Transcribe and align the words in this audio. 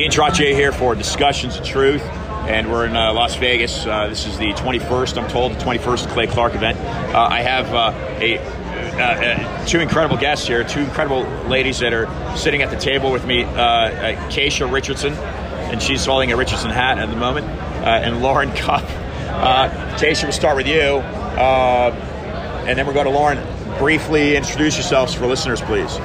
Ian 0.00 0.10
Trottier 0.10 0.54
here 0.54 0.72
for 0.72 0.94
Discussions 0.94 1.58
of 1.58 1.64
Truth, 1.66 2.00
and 2.48 2.72
we're 2.72 2.86
in 2.86 2.96
uh, 2.96 3.12
Las 3.12 3.36
Vegas. 3.36 3.84
Uh, 3.84 4.08
this 4.08 4.26
is 4.26 4.38
the 4.38 4.54
21st, 4.54 5.22
I'm 5.22 5.28
told, 5.28 5.52
the 5.52 5.58
21st 5.62 6.08
Clay 6.08 6.26
Clark 6.26 6.54
event. 6.54 6.78
Uh, 7.14 7.28
I 7.30 7.42
have 7.42 7.74
uh, 7.74 7.92
a 8.18 8.38
uh, 8.38 9.02
uh, 9.02 9.66
two 9.66 9.78
incredible 9.80 10.16
guests 10.16 10.46
here, 10.46 10.64
two 10.64 10.80
incredible 10.80 11.24
ladies 11.50 11.80
that 11.80 11.92
are 11.92 12.08
sitting 12.34 12.62
at 12.62 12.70
the 12.70 12.78
table 12.78 13.12
with 13.12 13.26
me. 13.26 13.44
Kaysha 13.44 14.72
Richardson, 14.72 15.12
and 15.12 15.82
she's 15.82 16.06
holding 16.06 16.32
a 16.32 16.36
Richardson 16.38 16.70
hat 16.70 16.98
at 16.98 17.10
the 17.10 17.16
moment, 17.16 17.46
and 17.84 18.22
Lauren 18.22 18.50
Cupp. 18.52 18.84
Uh, 18.84 19.68
Kaysha, 19.98 20.22
we'll 20.22 20.32
start 20.32 20.56
with 20.56 20.66
you, 20.66 21.00
and 21.02 22.78
then 22.78 22.86
we'll 22.86 22.94
go 22.94 23.04
to 23.04 23.10
Lauren. 23.10 23.38
Briefly 23.76 24.34
introduce 24.34 24.76
yourselves 24.76 25.12
for 25.12 25.26
listeners, 25.26 25.60
please. 25.60 25.98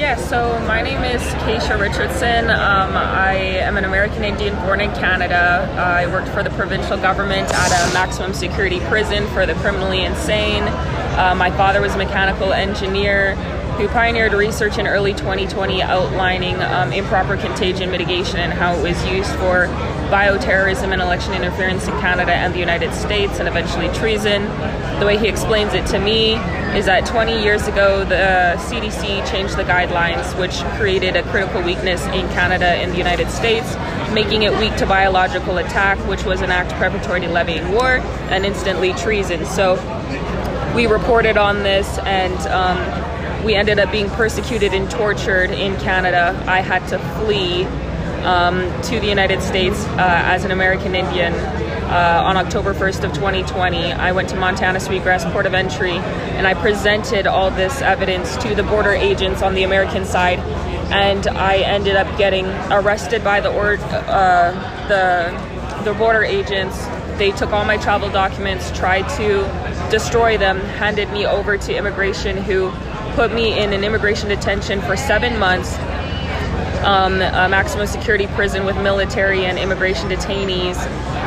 Yeah, 0.00 0.16
so 0.16 0.58
my 0.60 0.80
name 0.80 1.04
is 1.04 1.20
Kaysha 1.44 1.78
Richardson. 1.78 2.48
Um, 2.48 2.96
I 2.96 3.34
am 3.34 3.76
an 3.76 3.84
American 3.84 4.24
Indian 4.24 4.56
born 4.64 4.80
in 4.80 4.90
Canada. 4.92 5.70
I 5.76 6.06
worked 6.06 6.28
for 6.28 6.42
the 6.42 6.48
provincial 6.48 6.96
government 6.96 7.52
at 7.52 7.90
a 7.90 7.92
maximum 7.92 8.32
security 8.32 8.80
prison 8.88 9.28
for 9.34 9.44
the 9.44 9.52
criminally 9.56 10.02
insane. 10.02 10.62
Uh, 10.62 11.34
my 11.36 11.50
father 11.50 11.82
was 11.82 11.94
a 11.94 11.98
mechanical 11.98 12.54
engineer 12.54 13.34
who 13.80 13.88
pioneered 13.88 14.34
research 14.34 14.76
in 14.76 14.86
early 14.86 15.14
2020 15.14 15.80
outlining 15.80 16.54
um, 16.56 16.92
improper 16.92 17.34
contagion 17.38 17.90
mitigation 17.90 18.36
and 18.36 18.52
how 18.52 18.74
it 18.74 18.82
was 18.82 19.06
used 19.06 19.30
for 19.36 19.68
bioterrorism 20.12 20.92
and 20.92 21.00
election 21.00 21.32
interference 21.32 21.88
in 21.88 21.92
Canada 21.92 22.32
and 22.32 22.52
the 22.52 22.58
United 22.58 22.92
States 22.92 23.38
and 23.38 23.48
eventually 23.48 23.88
treason. 23.94 24.42
The 25.00 25.06
way 25.06 25.16
he 25.16 25.28
explains 25.28 25.72
it 25.72 25.86
to 25.86 25.98
me 25.98 26.34
is 26.76 26.84
that 26.84 27.06
20 27.06 27.42
years 27.42 27.68
ago 27.68 28.04
the 28.04 28.54
CDC 28.68 29.26
changed 29.30 29.56
the 29.56 29.64
guidelines 29.64 30.38
which 30.38 30.56
created 30.78 31.16
a 31.16 31.22
critical 31.30 31.62
weakness 31.62 32.04
in 32.08 32.28
Canada 32.34 32.66
and 32.66 32.92
the 32.92 32.98
United 32.98 33.30
States, 33.30 33.74
making 34.12 34.42
it 34.42 34.52
weak 34.58 34.76
to 34.76 34.84
biological 34.84 35.56
attack, 35.56 35.96
which 36.06 36.24
was 36.24 36.42
an 36.42 36.50
act 36.50 36.70
preparatory 36.72 37.20
to 37.20 37.28
levying 37.30 37.72
war 37.72 37.96
and 38.28 38.44
instantly 38.44 38.92
treason. 38.92 39.46
So 39.46 39.76
we 40.74 40.86
reported 40.86 41.38
on 41.38 41.62
this 41.62 41.98
and 42.00 42.38
um, 42.48 42.99
we 43.44 43.54
ended 43.54 43.78
up 43.78 43.90
being 43.90 44.08
persecuted 44.10 44.74
and 44.74 44.90
tortured 44.90 45.50
in 45.50 45.76
Canada. 45.78 46.42
I 46.46 46.60
had 46.60 46.86
to 46.88 46.98
flee 46.98 47.64
um, 48.24 48.60
to 48.82 49.00
the 49.00 49.06
United 49.06 49.42
States 49.42 49.78
uh, 49.86 49.96
as 49.98 50.44
an 50.44 50.50
American 50.50 50.94
Indian 50.94 51.32
uh, 51.32 52.22
on 52.24 52.36
October 52.36 52.74
1st 52.74 53.04
of 53.04 53.12
2020. 53.14 53.92
I 53.92 54.12
went 54.12 54.28
to 54.28 54.36
Montana 54.36 54.78
Sweetgrass 54.78 55.24
Port 55.32 55.46
of 55.46 55.54
Entry 55.54 55.92
and 55.92 56.46
I 56.46 56.54
presented 56.54 57.26
all 57.26 57.50
this 57.50 57.80
evidence 57.80 58.36
to 58.38 58.54
the 58.54 58.62
border 58.62 58.92
agents 58.92 59.42
on 59.42 59.54
the 59.54 59.64
American 59.64 60.04
side 60.04 60.38
and 60.92 61.26
I 61.26 61.58
ended 61.58 61.96
up 61.96 62.18
getting 62.18 62.46
arrested 62.70 63.24
by 63.24 63.40
the 63.40 63.52
or, 63.52 63.76
uh, 63.80 64.52
the 64.88 65.50
the 65.84 65.94
border 65.94 66.22
agents. 66.22 66.78
They 67.16 67.30
took 67.30 67.52
all 67.52 67.64
my 67.64 67.78
travel 67.78 68.10
documents, 68.10 68.70
tried 68.72 69.08
to 69.16 69.44
destroy 69.90 70.36
them, 70.36 70.60
handed 70.60 71.10
me 71.10 71.26
over 71.26 71.56
to 71.56 71.76
immigration 71.76 72.36
who 72.36 72.70
put 73.14 73.32
me 73.32 73.58
in 73.58 73.72
an 73.72 73.84
immigration 73.84 74.28
detention 74.28 74.80
for 74.82 74.96
7 74.96 75.38
months 75.38 75.76
um, 76.84 77.14
a 77.14 77.48
maximum 77.48 77.86
security 77.86 78.26
prison 78.28 78.64
with 78.64 78.76
military 78.76 79.44
and 79.44 79.58
immigration 79.58 80.08
detainees. 80.08 80.76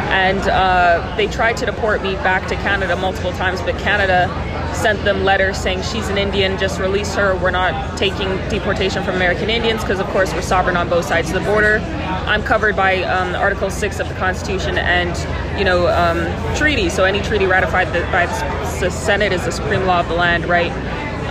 And 0.09 0.39
uh, 0.41 1.15
they 1.15 1.27
tried 1.27 1.57
to 1.57 1.65
deport 1.65 2.01
me 2.03 2.15
back 2.15 2.47
to 2.47 2.55
Canada 2.55 2.95
multiple 2.95 3.31
times, 3.33 3.61
but 3.61 3.77
Canada 3.79 4.27
sent 4.75 5.03
them 5.03 5.23
letters 5.23 5.57
saying 5.57 5.81
she's 5.83 6.09
an 6.09 6.17
Indian, 6.17 6.57
just 6.57 6.79
release 6.79 7.13
her. 7.15 7.35
We're 7.35 7.51
not 7.51 7.97
taking 7.97 8.29
deportation 8.49 9.03
from 9.03 9.15
American 9.15 9.49
Indians 9.49 9.81
because, 9.81 9.99
of 9.99 10.07
course, 10.07 10.33
we're 10.33 10.41
sovereign 10.41 10.75
on 10.75 10.89
both 10.89 11.05
sides 11.05 11.29
of 11.29 11.35
the 11.35 11.47
border. 11.47 11.77
I'm 12.25 12.43
covered 12.43 12.75
by 12.75 13.03
um, 13.03 13.35
Article 13.35 13.69
6 13.69 13.99
of 13.99 14.09
the 14.09 14.15
Constitution 14.15 14.77
and, 14.77 15.15
you 15.57 15.65
know, 15.65 15.87
um. 15.87 16.53
So 16.63 17.03
any 17.03 17.21
treaty 17.21 17.45
ratified 17.45 17.91
by 18.11 18.25
the 18.25 18.89
Senate 18.89 19.33
is 19.33 19.43
the 19.43 19.51
supreme 19.51 19.85
law 19.85 19.99
of 19.99 20.07
the 20.07 20.13
land, 20.13 20.45
right? 20.45 20.71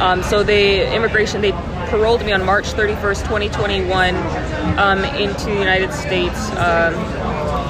Um, 0.00 0.22
so 0.22 0.42
the 0.42 0.94
immigration, 0.94 1.40
they 1.40 1.52
paroled 1.90 2.24
me 2.24 2.32
on 2.32 2.44
March 2.44 2.66
31st, 2.72 3.22
2021, 3.22 4.16
um, 4.78 5.04
into 5.16 5.44
the 5.44 5.58
United 5.58 5.92
States. 5.92 6.50
Um, 6.52 6.94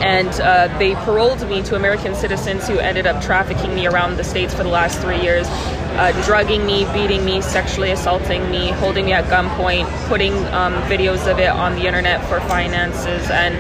and 0.02 0.28
uh, 0.40 0.66
they 0.78 0.94
paroled 0.94 1.48
me 1.48 1.62
to 1.62 1.76
American 1.76 2.14
citizens 2.14 2.66
who 2.66 2.78
ended 2.78 3.06
up 3.06 3.22
trafficking 3.22 3.74
me 3.74 3.86
around 3.86 4.16
the 4.16 4.24
states 4.24 4.52
for 4.52 4.64
the 4.64 4.68
last 4.68 5.00
three 5.00 5.20
years, 5.20 5.46
uh, 5.48 6.12
drugging 6.24 6.66
me, 6.66 6.84
beating 6.92 7.24
me, 7.24 7.40
sexually 7.40 7.92
assaulting 7.92 8.50
me, 8.50 8.70
holding 8.72 9.04
me 9.04 9.12
at 9.12 9.24
gunpoint, 9.26 9.88
putting 10.08 10.34
um, 10.48 10.74
videos 10.84 11.30
of 11.30 11.38
it 11.38 11.50
on 11.50 11.74
the 11.76 11.86
internet 11.86 12.24
for 12.28 12.40
finances, 12.40 13.30
and 13.30 13.54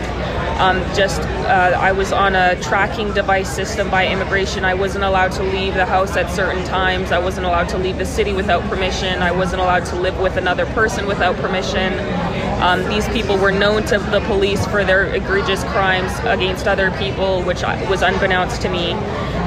um, 0.62 0.78
just 0.94 1.20
uh, 1.20 1.76
I 1.76 1.90
was 1.90 2.12
on 2.12 2.36
a 2.36 2.54
tracking 2.62 3.12
device 3.12 3.52
system 3.52 3.90
by 3.90 4.06
immigration. 4.06 4.64
I 4.64 4.74
wasn't 4.74 5.02
allowed 5.02 5.32
to 5.32 5.42
leave 5.42 5.74
the 5.74 5.84
house 5.84 6.16
at 6.16 6.30
certain 6.30 6.64
times. 6.64 7.10
I 7.10 7.18
wasn't 7.18 7.46
allowed 7.46 7.68
to 7.70 7.78
leave 7.78 7.98
the 7.98 8.06
city 8.06 8.32
without 8.32 8.62
permission. 8.70 9.20
I 9.22 9.32
wasn't 9.32 9.60
allowed 9.60 9.86
to 9.86 9.96
live 9.96 10.20
with 10.20 10.36
another 10.36 10.66
person 10.66 11.06
without 11.06 11.34
permission. 11.36 11.92
Um, 12.62 12.88
these 12.88 13.08
people 13.08 13.36
were 13.38 13.50
known 13.50 13.82
to 13.86 13.98
the 13.98 14.20
police 14.28 14.64
for 14.68 14.84
their 14.84 15.12
egregious 15.12 15.64
crimes 15.64 16.12
against 16.20 16.68
other 16.68 16.92
people, 16.92 17.42
which 17.42 17.62
was 17.90 18.02
unbeknownst 18.02 18.62
to 18.62 18.68
me. 18.68 18.92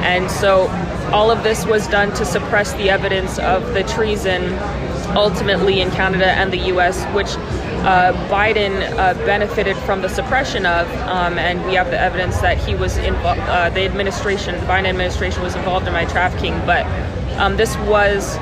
And 0.04 0.30
so 0.30 0.68
all 1.14 1.32
of 1.32 1.44
this 1.44 1.66
was 1.66 1.88
done 1.88 2.14
to 2.16 2.26
suppress 2.26 2.74
the 2.74 2.90
evidence 2.90 3.40
of 3.40 3.74
the 3.74 3.84
treason 3.84 4.42
ultimately 5.16 5.82
in 5.82 5.90
Canada 5.92 6.28
and 6.28 6.52
the 6.52 6.74
US, 6.74 7.04
which 7.14 7.36
uh, 7.86 8.14
Biden 8.30 8.82
uh, 8.98 9.14
benefited 9.26 9.78
from 9.78 10.02
the 10.02 10.10
suppression 10.10 10.66
of, 10.66 10.88
um, 11.08 11.38
and 11.38 11.64
we 11.66 11.76
have 11.76 11.92
the 11.92 12.00
evidence 12.00 12.40
that 12.42 12.58
he 12.58 12.76
was 12.76 12.98
involved, 12.98 13.40
uh, 13.42 13.70
the 13.70 13.86
administration, 13.86 14.56
the 14.56 14.66
Biden 14.66 14.86
administration 14.86 15.42
was 15.44 15.56
involved 15.56 15.88
in 15.88 15.94
my 15.94 16.06
trafficking. 16.06 16.58
But 16.66 16.86
um, 17.38 17.58
this 17.58 17.76
was, 17.80 18.38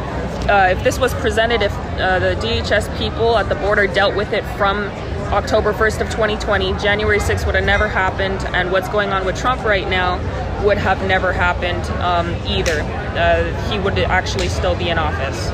uh, 0.48 0.70
if 0.72 0.84
this 0.84 1.00
was 1.00 1.14
presented, 1.16 1.62
if 1.62 1.74
uh, 2.00 2.20
the 2.20 2.36
DHS 2.36 2.98
people 2.98 3.38
at 3.38 3.50
the 3.50 3.56
border 3.56 3.88
dealt 3.88 4.16
with 4.16 4.34
it 4.34 4.44
from 4.58 4.90
October 5.34 5.74
1st 5.74 6.02
of 6.02 6.10
2020, 6.10 6.74
January 6.74 7.20
6th 7.20 7.46
would 7.46 7.56
have 7.56 7.66
never 7.66 7.88
happened, 7.88 8.40
and 8.56 8.72
what's 8.72 8.88
going 8.90 9.10
on 9.10 9.26
with 9.26 9.36
Trump 9.36 9.64
right 9.64 9.90
now 9.90 10.18
would 10.64 10.78
have 10.78 11.06
never 11.08 11.34
happened 11.34 11.84
um, 12.02 12.34
either. 12.48 12.82
Uh, 13.18 13.70
he 13.70 13.80
would 13.80 13.98
actually 14.00 14.48
still 14.48 14.76
be 14.76 14.90
in 14.90 14.98
office. 14.98 15.50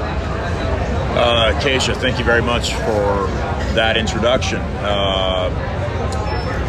Uh, 1.11 1.59
Kaysha, 1.61 1.95
thank 1.95 2.19
you 2.19 2.23
very 2.23 2.41
much 2.41 2.73
for 2.73 3.27
that 3.73 3.97
introduction. 3.97 4.59
Uh, 4.59 5.49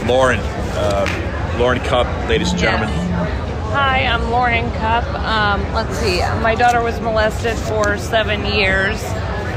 Lauren, 0.09 0.41
uh, 0.41 1.57
Lauren 1.59 1.79
Cupp, 1.81 2.07
ladies 2.29 2.51
and 2.51 2.59
gentlemen. 2.59 2.89
Yes. 2.89 3.73
Hi, 3.73 4.05
I'm 4.07 4.31
Lauren 4.31 4.69
Cupp. 4.73 5.05
Um, 5.15 5.73
let's 5.75 5.97
see, 5.99 6.21
my 6.43 6.55
daughter 6.55 6.83
was 6.83 6.99
molested 7.01 7.57
for 7.57 7.99
seven 7.99 8.45
years, 8.47 9.01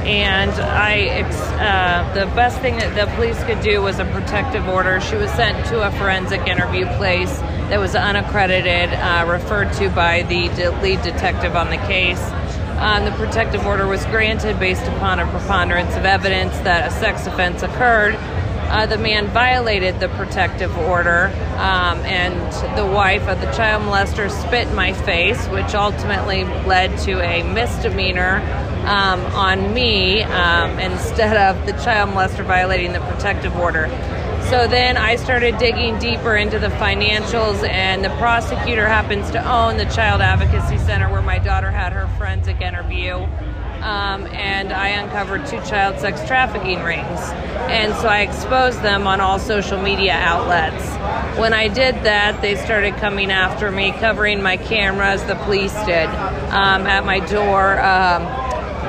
and 0.05 0.51
I 0.51 1.21
uh, 1.63 2.13
the 2.13 2.25
best 2.35 2.59
thing 2.59 2.77
that 2.77 2.93
the 2.93 3.11
police 3.15 3.41
could 3.45 3.61
do 3.61 3.81
was 3.81 3.99
a 3.99 4.05
protective 4.05 4.67
order. 4.67 4.99
She 5.01 5.15
was 5.15 5.31
sent 5.31 5.65
to 5.67 5.87
a 5.87 5.91
forensic 5.93 6.45
interview 6.45 6.85
place 6.97 7.35
that 7.69 7.79
was 7.79 7.95
unaccredited, 7.95 8.93
uh, 8.93 9.25
referred 9.27 9.71
to 9.73 9.89
by 9.89 10.23
the 10.23 10.49
lead 10.83 11.01
detective 11.01 11.55
on 11.55 11.69
the 11.69 11.77
case. 11.77 12.21
Um, 12.77 13.05
the 13.05 13.11
protective 13.11 13.65
order 13.65 13.87
was 13.87 14.03
granted 14.05 14.59
based 14.59 14.83
upon 14.83 15.19
a 15.19 15.25
preponderance 15.27 15.95
of 15.95 16.05
evidence 16.05 16.57
that 16.59 16.91
a 16.91 16.91
sex 16.91 17.25
offense 17.27 17.63
occurred. 17.63 18.15
Uh, 18.15 18.87
the 18.87 18.97
man 18.97 19.27
violated 19.27 19.99
the 19.99 20.09
protective 20.09 20.75
order, 20.77 21.27
um, 21.57 21.99
and 22.05 22.33
the 22.75 22.85
wife 22.85 23.27
of 23.27 23.39
the 23.39 23.51
child 23.51 23.83
molester 23.83 24.31
spit 24.31 24.67
in 24.67 24.75
my 24.75 24.93
face, 24.93 25.45
which 25.47 25.75
ultimately 25.75 26.43
led 26.65 26.97
to 26.97 27.21
a 27.21 27.43
misdemeanor 27.53 28.37
um, 28.87 29.21
on 29.35 29.73
me 29.73 30.23
um, 30.23 30.79
instead 30.79 31.37
of 31.37 31.65
the 31.67 31.73
child 31.83 32.09
molester 32.09 32.43
violating 32.43 32.93
the 32.93 32.99
protective 33.01 33.55
order. 33.55 33.85
So 34.49 34.67
then 34.67 34.97
I 34.97 35.15
started 35.15 35.57
digging 35.57 35.97
deeper 35.99 36.35
into 36.35 36.59
the 36.59 36.67
financials, 36.67 37.67
and 37.67 38.03
the 38.03 38.09
prosecutor 38.17 38.87
happens 38.87 39.31
to 39.31 39.51
own 39.51 39.77
the 39.77 39.85
Child 39.85 40.21
Advocacy 40.21 40.77
Center 40.79 41.09
where 41.09 41.21
my 41.21 41.39
daughter 41.39 41.71
had 41.71 41.93
her 41.93 42.07
forensic 42.17 42.61
interview. 42.61 43.15
Um, 43.83 44.27
and 44.27 44.71
I 44.71 44.89
uncovered 44.89 45.45
two 45.45 45.59
child 45.61 45.99
sex 45.99 46.25
trafficking 46.25 46.83
rings. 46.83 47.19
And 47.69 47.93
so 47.95 48.07
I 48.07 48.21
exposed 48.21 48.81
them 48.81 49.07
on 49.07 49.19
all 49.19 49.39
social 49.39 49.81
media 49.81 50.13
outlets. 50.13 50.85
When 51.37 51.53
I 51.53 51.67
did 51.67 51.95
that, 52.03 52.41
they 52.41 52.55
started 52.55 52.95
coming 52.95 53.31
after 53.31 53.71
me, 53.71 53.91
covering 53.91 54.41
my 54.41 54.55
cameras, 54.55 55.23
the 55.25 55.35
police 55.35 55.73
did, 55.85 56.07
um, 56.07 56.87
at 56.87 57.05
my 57.05 57.19
door. 57.19 57.81
Um, 57.81 58.43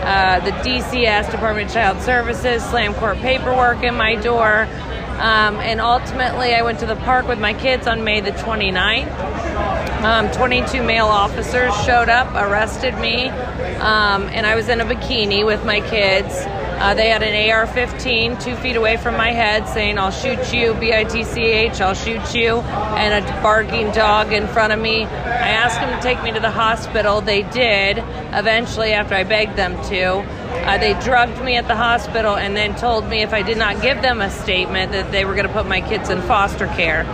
uh, 0.05 0.39
the 0.41 0.51
DCS, 0.51 1.31
Department 1.31 1.69
of 1.69 1.75
Child 1.75 2.03
Services, 2.03 2.63
slam 2.63 2.93
court 2.95 3.17
paperwork 3.19 3.83
in 3.83 3.95
my 3.95 4.17
door. 4.17 4.69
Um, 5.15 5.57
and 5.61 5.81
ultimately, 5.81 6.55
I 6.55 6.63
went 6.63 6.81
to 6.81 6.87
the 6.87 6.97
park 6.97 7.29
with 7.29 7.39
my 7.39 7.55
kids 7.55 7.87
on 7.87 8.03
May 8.03 8.21
the 8.21 8.33
29th. 8.33 10.05
Um, 10.05 10.31
22 10.33 10.83
male 10.83 11.07
officers 11.07 11.73
showed 11.85 12.09
up, 12.09 12.35
arrested 12.35 12.99
me, 12.99 13.29
um, 13.29 14.25
and 14.29 14.45
I 14.45 14.55
was 14.55 14.69
in 14.69 14.81
a 14.81 14.85
bikini 14.85 15.47
with 15.47 15.65
my 15.65 15.81
kids. 15.81 16.35
Uh, 16.77 16.93
they 16.93 17.09
had 17.09 17.23
an 17.23 17.51
AR 17.51 17.67
15 17.67 18.37
two 18.39 18.57
feet 18.57 18.77
away 18.77 18.97
from 18.97 19.17
my 19.17 19.31
head 19.31 19.67
saying, 19.69 19.97
I'll 19.97 20.11
shoot 20.11 20.53
you, 20.53 20.75
B 20.75 20.93
I 20.93 21.05
T 21.05 21.25
C 21.25 21.41
H, 21.43 21.81
I'll 21.81 21.95
shoot 21.95 22.35
you, 22.35 22.59
and 22.59 23.25
a 23.25 23.43
barking 23.43 23.93
dog 23.93 24.33
in 24.33 24.47
front 24.49 24.73
of 24.73 24.79
me. 24.81 25.05
I 25.05 25.49
asked 25.49 25.81
them 25.81 25.97
to 25.97 26.03
take 26.03 26.23
me 26.23 26.33
to 26.33 26.41
the 26.41 26.51
hospital. 26.51 27.21
They 27.21 27.43
did, 27.43 27.99
eventually, 28.35 28.93
after 28.93 29.15
I 29.15 29.25
begged 29.25 29.57
them 29.57 29.73
to. 29.89 30.44
Uh, 30.55 30.79
they 30.79 30.95
drugged 31.01 31.43
me 31.43 31.57
at 31.57 31.69
the 31.69 31.77
hospital 31.77 32.37
and 32.37 32.57
then 32.57 32.75
told 32.77 33.09
me 33.09 33.23
if 33.23 33.33
I 33.33 33.43
did 33.43 33.59
not 33.59 33.83
give 33.83 34.01
them 34.01 34.21
a 34.21 34.31
statement 34.31 34.93
that 34.93 35.13
they 35.13 35.25
were 35.25 35.35
going 35.35 35.47
to 35.47 35.53
put 35.53 35.67
my 35.67 35.81
kids 35.81 36.09
in 36.11 36.23
foster 36.23 36.67
care. 36.69 37.05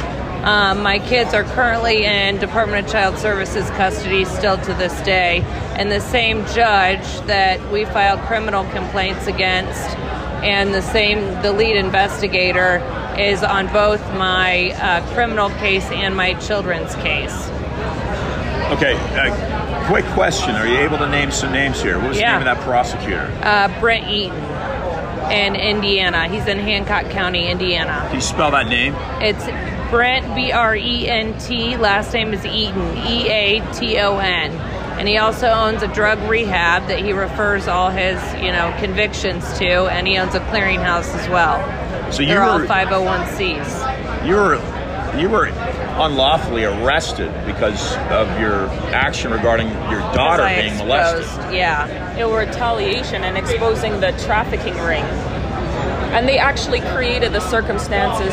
Um, 0.45 0.83
my 0.83 0.99
kids 0.99 1.35
are 1.35 1.45
currently 1.45 2.07
in 2.07 2.39
Department 2.39 2.87
of 2.87 2.91
Child 2.91 3.19
Services 3.19 3.69
custody 3.71 4.25
still 4.25 4.57
to 4.57 4.73
this 4.75 4.99
day, 5.03 5.43
and 5.77 5.93
the 5.93 6.01
same 6.01 6.47
judge 6.47 7.05
that 7.27 7.61
we 7.71 7.85
filed 7.85 8.21
criminal 8.21 8.65
complaints 8.71 9.27
against, 9.27 9.87
and 10.43 10.73
the 10.73 10.81
same 10.81 11.19
the 11.43 11.53
lead 11.53 11.77
investigator 11.77 12.79
is 13.19 13.43
on 13.43 13.71
both 13.71 14.01
my 14.15 14.71
uh, 14.81 15.07
criminal 15.13 15.51
case 15.51 15.85
and 15.91 16.17
my 16.17 16.33
children's 16.35 16.95
case. 16.97 17.49
Okay, 18.73 18.95
uh, 19.19 19.60
quick 19.91 20.05
question. 20.15 20.55
Are 20.55 20.69
you 20.69 20.79
able 20.79 20.99
to 20.99 21.09
name 21.11 21.33
some 21.33 21.53
names 21.53 21.83
here? 21.83 21.99
What 21.99 22.11
was 22.11 22.21
Yeah. 22.21 22.39
the 22.39 22.45
name 22.45 22.49
of 22.49 22.57
that 22.57 22.65
prosecutor? 22.65 23.29
Uh, 23.43 23.67
Brent 23.81 24.07
Eaton 24.09 24.39
in 25.33 25.57
Indiana. 25.57 26.29
He's 26.29 26.47
in 26.47 26.61
Hancock 26.61 27.11
County, 27.11 27.49
Indiana. 27.51 28.05
Can 28.07 28.15
you 28.15 28.21
spell 28.21 28.53
that 28.53 28.69
name? 28.69 28.95
It's 29.21 29.45
Brent 29.91 30.33
B 30.37 30.53
R 30.53 30.77
E 30.77 31.09
N 31.09 31.35
T. 31.41 31.77
Last 31.77 32.15
name 32.15 32.33
is 32.33 32.47
Eaton 32.47 32.97
E 32.99 33.29
A 33.29 33.61
T 33.73 33.99
O 33.99 34.19
N, 34.19 34.53
and 34.97 35.09
he 35.09 35.19
also 35.19 35.49
owns 35.49 35.83
a 35.83 35.89
drug 35.89 36.21
rehab 36.31 36.87
that 36.87 37.01
he 37.01 37.13
refers 37.13 37.67
all 37.67 37.91
his 37.91 38.21
you 38.41 38.53
know 38.53 38.73
convictions 38.79 39.59
to, 39.59 39.87
and 39.89 40.07
he 40.07 40.17
owns 40.19 40.37
a 40.37 40.41
clearinghouse 40.41 41.13
as 41.19 41.29
well. 41.29 41.59
So 42.13 42.23
you 42.23 42.29
They're 42.29 42.45
all 42.45 42.61
501cs. 42.61 44.25
you 44.25 44.37
were 44.37 44.61
you 45.19 45.29
were 45.29 45.47
unlawfully 46.01 46.65
arrested 46.65 47.31
because 47.45 47.95
of 48.11 48.41
your 48.41 48.69
action 48.93 49.31
regarding 49.31 49.69
your 49.69 50.01
daughter 50.15 50.45
being 50.61 50.77
molested. 50.79 51.55
Yeah. 51.55 52.17
it 52.17 52.25
was 52.25 52.47
retaliation 52.47 53.23
and 53.23 53.37
exposing 53.37 54.01
the 54.01 54.13
trafficking 54.25 54.77
ring. 54.79 55.05
And 56.11 56.29
they 56.29 56.39
actually 56.39 56.81
created 56.81 57.33
the 57.33 57.41
circumstances 57.41 58.33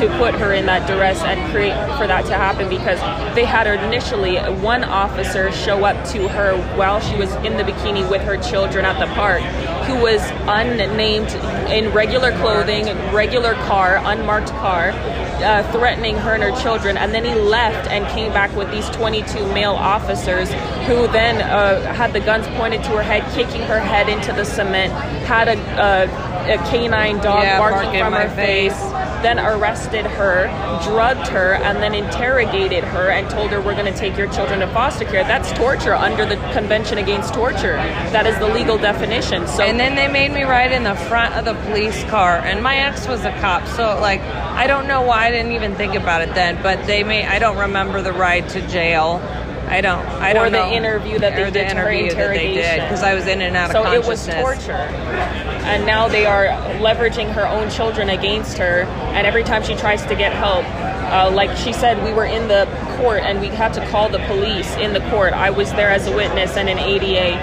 to 0.00 0.08
put 0.18 0.34
her 0.34 0.52
in 0.52 0.66
that 0.66 0.88
duress 0.88 1.20
and 1.22 1.52
create 1.52 1.74
for 1.96 2.08
that 2.08 2.24
to 2.26 2.34
happen 2.34 2.68
because 2.68 2.98
they 3.36 3.44
had 3.44 3.68
her 3.68 3.74
initially 3.74 4.38
one 4.60 4.82
officer 4.82 5.52
show 5.52 5.84
up 5.84 6.04
to 6.08 6.26
her 6.28 6.56
while 6.76 6.98
she 6.98 7.14
was 7.14 7.32
in 7.46 7.56
the 7.56 7.62
bikini 7.62 8.08
with 8.10 8.22
her 8.22 8.36
children 8.38 8.84
at 8.84 8.98
the 8.98 9.06
park 9.14 9.40
who 9.86 9.94
was 10.02 10.20
unnamed 10.48 11.28
in 11.70 11.92
regular 11.92 12.32
clothing, 12.38 12.86
regular 13.12 13.54
car, 13.54 14.00
unmarked 14.04 14.48
car, 14.48 14.90
uh, 15.42 15.62
threatening 15.72 16.16
her 16.18 16.34
and 16.34 16.42
her 16.42 16.60
children. 16.62 16.96
And 16.96 17.12
then 17.14 17.24
he 17.24 17.34
left 17.34 17.88
and 17.90 18.06
came 18.08 18.32
back 18.32 18.54
with 18.56 18.70
these 18.70 18.88
22 18.90 19.46
male 19.52 19.72
officers 19.72 20.50
who 20.86 21.06
then 21.08 21.40
uh, 21.42 21.92
had 21.94 22.12
the 22.12 22.20
guns 22.20 22.46
pointed 22.58 22.82
to 22.84 22.90
her 22.90 23.02
head, 23.02 23.22
kicking 23.34 23.62
her 23.62 23.80
head 23.80 24.08
into 24.08 24.32
the 24.32 24.44
cement, 24.44 24.92
had 25.24 25.48
a, 25.48 25.56
a, 25.80 26.54
a 26.54 26.58
canine 26.70 27.16
dog 27.18 27.42
Yeah, 27.44 27.58
barking 27.58 27.82
barking 27.84 28.00
from 28.02 28.12
my 28.12 28.26
her 28.26 28.34
face. 28.34 28.72
face. 28.74 28.91
Then 29.22 29.38
arrested 29.38 30.04
her, 30.04 30.46
drugged 30.84 31.28
her, 31.28 31.54
and 31.54 31.82
then 31.82 31.94
interrogated 31.94 32.82
her 32.84 33.08
and 33.10 33.30
told 33.30 33.50
her, 33.50 33.60
We're 33.60 33.74
going 33.76 33.92
to 33.92 33.98
take 33.98 34.16
your 34.16 34.28
children 34.32 34.60
to 34.60 34.66
foster 34.68 35.04
care. 35.04 35.22
That's 35.24 35.52
torture 35.52 35.94
under 35.94 36.26
the 36.26 36.36
Convention 36.52 36.98
Against 36.98 37.32
Torture. 37.34 37.76
That 38.12 38.26
is 38.26 38.36
the 38.38 38.48
legal 38.48 38.78
definition. 38.78 39.46
So 39.46 39.62
And 39.62 39.78
then 39.78 39.94
they 39.94 40.08
made 40.08 40.32
me 40.32 40.42
ride 40.42 40.72
in 40.72 40.82
the 40.82 40.94
front 40.96 41.34
of 41.34 41.44
the 41.44 41.54
police 41.70 42.02
car, 42.04 42.38
and 42.38 42.62
my 42.62 42.76
ex 42.76 43.06
was 43.06 43.24
a 43.24 43.30
cop, 43.40 43.66
so 43.68 43.98
like 44.00 44.20
I 44.22 44.66
don't 44.66 44.86
know 44.88 45.02
why 45.02 45.26
I 45.26 45.30
didn't 45.30 45.52
even 45.52 45.74
think 45.76 45.94
about 45.94 46.22
it 46.22 46.34
then. 46.34 46.60
But 46.62 46.86
they 46.86 47.04
made 47.04 47.26
I 47.26 47.38
don't 47.38 47.56
remember 47.58 48.02
the 48.02 48.12
ride 48.12 48.48
to 48.50 48.66
jail. 48.68 49.20
I 49.68 49.80
don't. 49.80 50.04
I 50.04 50.32
Or 50.32 50.34
don't 50.34 50.52
the 50.52 50.58
know. 50.58 50.72
interview 50.72 51.18
that 51.20 51.34
they 51.34 51.42
or 51.42 51.50
did 51.50 51.68
the 51.70 51.74
to 51.74 51.80
her 51.80 51.90
interview 51.90 52.14
that 52.16 52.28
they 52.34 52.52
did 52.52 52.80
because 52.82 53.02
I 53.02 53.14
was 53.14 53.26
in 53.26 53.40
and 53.40 53.56
out 53.56 53.74
of. 53.74 53.84
so 53.84 53.92
it 53.92 54.04
was 54.04 54.26
consciousness. 54.26 54.66
torture. 54.66 55.41
And 55.64 55.86
now 55.86 56.08
they 56.08 56.26
are 56.26 56.46
leveraging 56.78 57.32
her 57.32 57.46
own 57.46 57.70
children 57.70 58.10
against 58.10 58.58
her. 58.58 58.82
And 59.14 59.26
every 59.26 59.44
time 59.44 59.62
she 59.62 59.74
tries 59.74 60.04
to 60.06 60.14
get 60.14 60.32
help, 60.32 60.64
uh, 61.12 61.30
like 61.30 61.56
she 61.56 61.72
said, 61.72 62.02
we 62.04 62.12
were 62.12 62.24
in 62.24 62.48
the 62.48 62.66
court 62.96 63.22
and 63.22 63.40
we 63.40 63.48
had 63.48 63.72
to 63.74 63.86
call 63.88 64.08
the 64.08 64.18
police 64.20 64.74
in 64.76 64.92
the 64.92 65.00
court. 65.10 65.32
I 65.32 65.50
was 65.50 65.70
there 65.72 65.90
as 65.90 66.06
a 66.06 66.16
witness 66.16 66.56
and 66.56 66.68
an 66.68 66.78
ADA. 66.78 67.38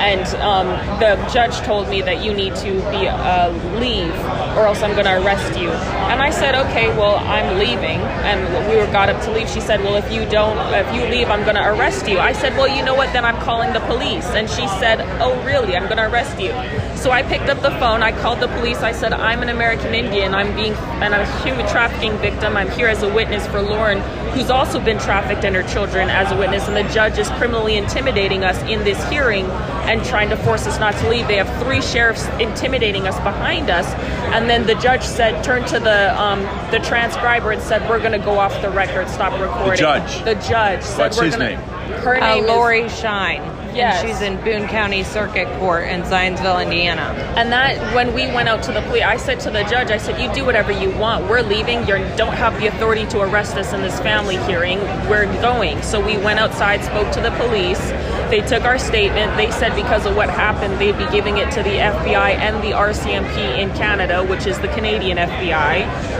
And 0.00 0.26
um, 0.36 0.68
the 0.98 1.16
judge 1.30 1.58
told 1.58 1.90
me 1.90 2.00
that 2.00 2.24
you 2.24 2.32
need 2.32 2.56
to 2.56 2.72
be 2.90 3.06
uh, 3.06 3.50
leave, 3.78 4.14
or 4.56 4.66
else 4.66 4.82
I'm 4.82 4.92
going 4.92 5.04
to 5.04 5.22
arrest 5.22 5.60
you. 5.60 5.68
And 5.68 6.22
I 6.22 6.30
said, 6.30 6.54
okay, 6.54 6.88
well, 6.96 7.16
I'm 7.16 7.58
leaving. 7.58 8.00
And 8.24 8.70
we 8.70 8.76
were 8.76 8.90
got 8.90 9.10
up 9.10 9.22
to 9.24 9.30
leave. 9.30 9.50
She 9.50 9.60
said, 9.60 9.80
well, 9.80 9.96
if 9.96 10.10
you 10.10 10.24
don't, 10.30 10.56
if 10.72 10.94
you 10.94 11.02
leave, 11.02 11.28
I'm 11.28 11.42
going 11.42 11.56
to 11.56 11.68
arrest 11.68 12.08
you. 12.08 12.18
I 12.18 12.32
said, 12.32 12.56
well, 12.56 12.74
you 12.74 12.82
know 12.82 12.94
what? 12.94 13.12
Then 13.12 13.26
I'm 13.26 13.36
calling 13.42 13.74
the 13.74 13.80
police. 13.80 14.24
And 14.24 14.48
she 14.48 14.66
said, 14.80 15.02
oh, 15.20 15.42
really? 15.44 15.76
I'm 15.76 15.84
going 15.84 15.98
to 15.98 16.10
arrest 16.10 16.40
you. 16.40 16.52
So 17.00 17.10
I 17.12 17.22
picked 17.22 17.48
up 17.48 17.62
the 17.62 17.70
phone. 17.70 18.02
I 18.02 18.12
called 18.12 18.40
the 18.40 18.48
police. 18.48 18.78
I 18.82 18.92
said, 18.92 19.14
I'm 19.14 19.42
an 19.42 19.48
American 19.48 19.94
Indian. 19.94 20.34
I'm 20.34 20.54
being, 20.54 20.74
and 21.00 21.14
I'm 21.14 21.22
a 21.22 21.42
human 21.42 21.66
trafficking 21.66 22.14
victim. 22.18 22.58
I'm 22.58 22.70
here 22.72 22.88
as 22.88 23.02
a 23.02 23.10
witness 23.12 23.46
for 23.46 23.62
Lauren, 23.62 24.00
who's 24.32 24.50
also 24.50 24.78
been 24.78 24.98
trafficked 24.98 25.42
and 25.46 25.56
her 25.56 25.62
children 25.62 26.10
as 26.10 26.30
a 26.30 26.36
witness. 26.36 26.68
And 26.68 26.76
the 26.76 26.92
judge 26.92 27.16
is 27.18 27.26
criminally 27.30 27.76
intimidating 27.78 28.44
us 28.44 28.60
in 28.64 28.84
this 28.84 29.02
hearing 29.08 29.46
and 29.88 30.04
trying 30.04 30.28
to 30.28 30.36
force 30.36 30.66
us 30.66 30.78
not 30.78 30.92
to 30.96 31.08
leave. 31.08 31.26
They 31.26 31.36
have 31.36 31.48
three 31.62 31.80
sheriffs 31.80 32.26
intimidating 32.38 33.06
us 33.06 33.16
behind 33.20 33.70
us. 33.70 33.86
And 34.34 34.50
then 34.50 34.66
the 34.66 34.74
judge 34.74 35.02
said, 35.02 35.42
turned 35.42 35.68
to 35.68 35.80
the 35.80 36.20
um, 36.20 36.40
the 36.70 36.80
transcriber 36.80 37.50
and 37.50 37.62
said, 37.62 37.88
"We're 37.88 37.98
going 37.98 38.12
to 38.12 38.18
go 38.18 38.38
off 38.38 38.60
the 38.60 38.68
record. 38.70 39.08
Stop 39.08 39.40
recording." 39.40 39.78
judge? 39.78 40.22
The 40.24 40.34
judge 40.34 40.82
said, 40.82 40.98
What's 40.98 41.18
his 41.18 41.34
gonna, 41.34 41.56
name? 41.56 41.58
Her 42.04 42.16
Uh, 42.22 42.34
name 42.34 42.44
is 42.44 42.50
Lori 42.50 42.88
Schein. 42.90 43.40
Yes. 43.74 44.02
And 44.02 44.08
she's 44.08 44.20
in 44.20 44.36
Boone 44.42 44.68
County 44.68 45.02
Circuit 45.02 45.48
Court 45.58 45.88
in 45.88 46.02
Zionsville, 46.02 46.62
Indiana. 46.62 47.14
And 47.36 47.52
that 47.52 47.94
when 47.94 48.14
we 48.14 48.26
went 48.26 48.48
out 48.48 48.62
to 48.64 48.72
the 48.72 48.82
police, 48.82 49.02
I 49.02 49.16
said 49.16 49.40
to 49.40 49.50
the 49.50 49.62
judge, 49.64 49.90
I 49.90 49.98
said, 49.98 50.20
"You 50.20 50.32
do 50.32 50.44
whatever 50.44 50.72
you 50.72 50.90
want. 50.90 51.28
We're 51.28 51.42
leaving. 51.42 51.86
You 51.86 51.98
don't 52.16 52.34
have 52.34 52.58
the 52.60 52.66
authority 52.66 53.06
to 53.06 53.20
arrest 53.20 53.56
us 53.56 53.72
in 53.72 53.82
this 53.82 53.98
family 54.00 54.36
hearing. 54.38 54.80
We're 55.08 55.26
going." 55.40 55.82
So 55.82 56.00
we 56.00 56.18
went 56.18 56.40
outside, 56.40 56.84
spoke 56.84 57.10
to 57.12 57.20
the 57.20 57.30
police. 57.32 57.92
They 58.30 58.40
took 58.42 58.62
our 58.64 58.78
statement. 58.78 59.36
They 59.36 59.50
said 59.50 59.74
because 59.74 60.06
of 60.06 60.14
what 60.14 60.30
happened, 60.30 60.80
they'd 60.80 60.96
be 60.96 61.10
giving 61.10 61.38
it 61.38 61.50
to 61.52 61.62
the 61.64 61.70
FBI 61.70 62.36
and 62.36 62.62
the 62.62 62.70
RCMP 62.76 63.58
in 63.58 63.70
Canada, 63.74 64.24
which 64.24 64.46
is 64.46 64.58
the 64.60 64.68
Canadian 64.68 65.18
FBI, 65.18 65.52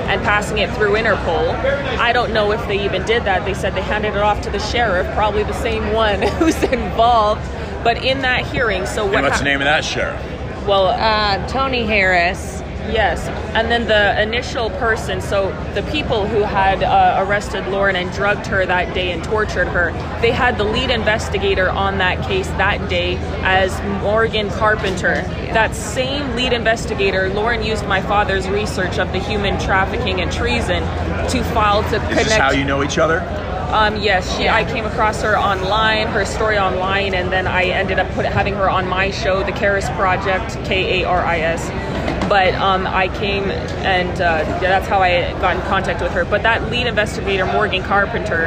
and 0.08 0.20
passing 0.22 0.58
it 0.58 0.70
through 0.74 0.94
Interpol. 0.94 1.54
I 1.98 2.12
don't 2.12 2.32
know 2.32 2.50
if 2.50 2.66
they 2.66 2.84
even 2.84 3.04
did 3.06 3.24
that. 3.24 3.44
They 3.44 3.54
said 3.54 3.74
they 3.76 3.82
handed 3.82 4.10
it 4.16 4.22
off 4.22 4.40
to 4.42 4.50
the 4.50 4.58
sheriff, 4.58 5.06
probably 5.14 5.44
the 5.44 5.52
same 5.52 5.92
one 5.92 6.20
who's 6.38 6.60
involved. 6.64 7.42
But 7.84 8.04
in 8.04 8.22
that 8.22 8.44
hearing, 8.46 8.86
so 8.86 9.04
what? 9.06 9.14
And 9.14 9.22
what's 9.22 9.36
hap- 9.36 9.44
the 9.44 9.44
name 9.44 9.60
of 9.60 9.66
that 9.66 9.84
sheriff? 9.84 10.20
Well, 10.66 10.88
Uh, 10.88 11.46
Tony 11.46 11.84
Harris. 11.86 12.59
Yes, 12.92 13.26
and 13.54 13.70
then 13.70 13.86
the 13.86 14.20
initial 14.20 14.70
person, 14.70 15.20
so 15.20 15.50
the 15.74 15.82
people 15.90 16.26
who 16.26 16.42
had 16.42 16.82
uh, 16.82 17.24
arrested 17.24 17.66
Lauren 17.68 17.96
and 17.96 18.12
drugged 18.12 18.46
her 18.46 18.66
that 18.66 18.94
day 18.94 19.12
and 19.12 19.22
tortured 19.22 19.68
her, 19.68 19.92
they 20.20 20.32
had 20.32 20.58
the 20.58 20.64
lead 20.64 20.90
investigator 20.90 21.70
on 21.70 21.98
that 21.98 22.26
case 22.26 22.48
that 22.50 22.88
day 22.88 23.16
as 23.42 23.80
Morgan 24.02 24.50
Carpenter. 24.50 25.22
That 25.52 25.74
same 25.74 26.34
lead 26.34 26.52
investigator, 26.52 27.28
Lauren 27.30 27.62
used 27.62 27.86
my 27.86 28.00
father's 28.02 28.48
research 28.48 28.98
of 28.98 29.12
the 29.12 29.18
human 29.18 29.58
trafficking 29.60 30.20
and 30.20 30.30
treason 30.30 30.82
to 31.28 31.44
file 31.52 31.82
to 31.90 31.96
Is 31.96 32.02
connect. 32.02 32.24
this 32.24 32.36
how 32.36 32.50
you 32.50 32.64
know 32.64 32.82
each 32.82 32.98
other? 32.98 33.20
Um, 33.72 34.02
yes, 34.02 34.36
she, 34.36 34.48
I 34.48 34.64
came 34.64 34.84
across 34.84 35.22
her 35.22 35.38
online, 35.38 36.08
her 36.08 36.24
story 36.24 36.58
online, 36.58 37.14
and 37.14 37.30
then 37.32 37.46
I 37.46 37.66
ended 37.66 38.00
up 38.00 38.10
put, 38.14 38.26
having 38.26 38.54
her 38.54 38.68
on 38.68 38.88
my 38.88 39.12
show, 39.12 39.44
The 39.44 39.52
Karis 39.52 39.94
Project, 39.94 40.58
K 40.66 41.02
A 41.02 41.06
R 41.06 41.24
I 41.24 41.38
S. 41.38 41.70
But 42.30 42.54
um, 42.54 42.86
I 42.86 43.08
came 43.08 43.50
and 43.50 44.12
uh, 44.12 44.44
that's 44.60 44.86
how 44.86 45.00
I 45.00 45.32
got 45.40 45.56
in 45.56 45.62
contact 45.62 46.00
with 46.00 46.12
her. 46.12 46.24
But 46.24 46.44
that 46.44 46.70
lead 46.70 46.86
investigator, 46.86 47.44
Morgan 47.44 47.82
Carpenter, 47.82 48.46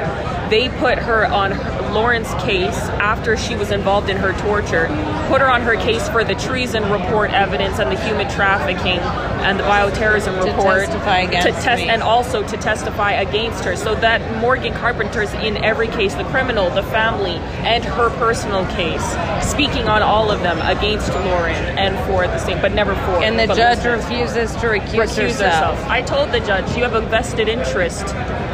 they 0.50 0.70
put 0.70 0.98
her 0.98 1.26
on 1.26 1.52
her, 1.52 1.83
Lauren's 1.94 2.34
case 2.44 2.78
after 3.00 3.38
she 3.38 3.56
was 3.56 3.72
involved 3.72 4.10
in 4.10 4.18
her 4.18 4.34
torture, 4.40 4.88
put 5.28 5.42
her 5.42 5.50
on 5.50 5.62
her 5.62 5.76
case 5.76 6.08
for 6.10 6.24
the 6.24 6.36
treason 6.36 6.90
report 6.92 7.32
evidence 7.32 7.80
and 7.80 7.92
the 7.92 8.00
human 8.04 8.30
trafficking 8.30 9.00
and 9.44 9.60
the 9.60 9.64
bioterrorism 9.64 10.42
To 10.42 10.52
report 10.52 10.86
testify 10.86 11.26
to 11.26 11.52
test 11.52 11.84
and 11.84 12.02
also 12.02 12.46
to 12.48 12.58
testify 12.58 13.12
against 13.12 13.64
her. 13.66 13.76
So 13.76 13.96
that 13.96 14.40
Morgan 14.40 14.74
Carpenter's 14.74 15.34
in 15.34 15.58
every 15.64 15.88
case, 15.88 16.16
the 16.16 16.24
criminal, 16.26 16.70
the 16.70 16.84
family, 16.84 17.36
and 17.66 17.84
her 17.84 18.10
personal 18.18 18.66
case, 18.68 19.04
speaking 19.48 19.88
on 19.88 20.02
all 20.02 20.32
of 20.32 20.40
them 20.42 20.60
against 20.62 21.10
Lauren 21.14 21.56
and 21.78 21.96
for 22.08 22.24
at 22.24 22.32
the 22.32 22.40
same, 22.40 22.62
but 22.62 22.74
never 22.74 22.96
for. 22.96 23.24
And 23.24 23.38
the 23.38 23.54
judge 23.54 23.86
refuses 23.86 24.52
to 24.56 24.68
recuse, 24.68 25.08
recuse 25.08 25.18
herself. 25.18 25.78
herself. 25.78 25.90
I 25.90 26.02
told 26.02 26.32
the 26.32 26.40
judge, 26.40 26.76
you 26.76 26.84
have 26.84 26.96
a 26.96 27.02
vested 27.02 27.48
interest 27.48 28.04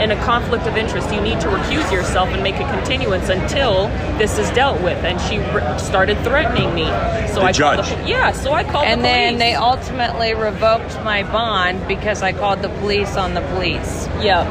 in 0.01 0.11
a 0.11 0.23
conflict 0.23 0.65
of 0.65 0.77
interest. 0.77 1.13
You 1.13 1.21
need 1.21 1.39
to 1.41 1.47
recuse 1.47 1.91
yourself 1.91 2.29
and 2.29 2.41
make 2.41 2.55
a 2.55 2.67
continuance 2.73 3.28
until 3.29 3.87
this 4.17 4.37
is 4.37 4.49
dealt 4.51 4.81
with. 4.81 4.97
And 5.03 5.19
she 5.21 5.39
r- 5.39 5.79
started 5.79 6.17
threatening 6.23 6.73
me. 6.75 6.85
So 7.27 7.35
The 7.39 7.41
I 7.41 7.51
judge? 7.51 7.85
called 7.87 7.99
the, 8.05 8.09
yeah. 8.09 8.31
So 8.31 8.53
I 8.53 8.63
called 8.63 8.85
And 8.85 9.01
the 9.01 9.03
then 9.03 9.33
police. 9.33 9.39
they 9.39 9.55
ultimately 9.55 10.33
revoked 10.33 10.95
my 11.03 11.23
bond 11.23 11.87
because 11.87 12.21
I 12.23 12.33
called 12.33 12.61
the 12.61 12.69
police 12.81 13.15
on 13.17 13.33
the 13.33 13.41
police. 13.53 14.07
yeah. 14.21 14.43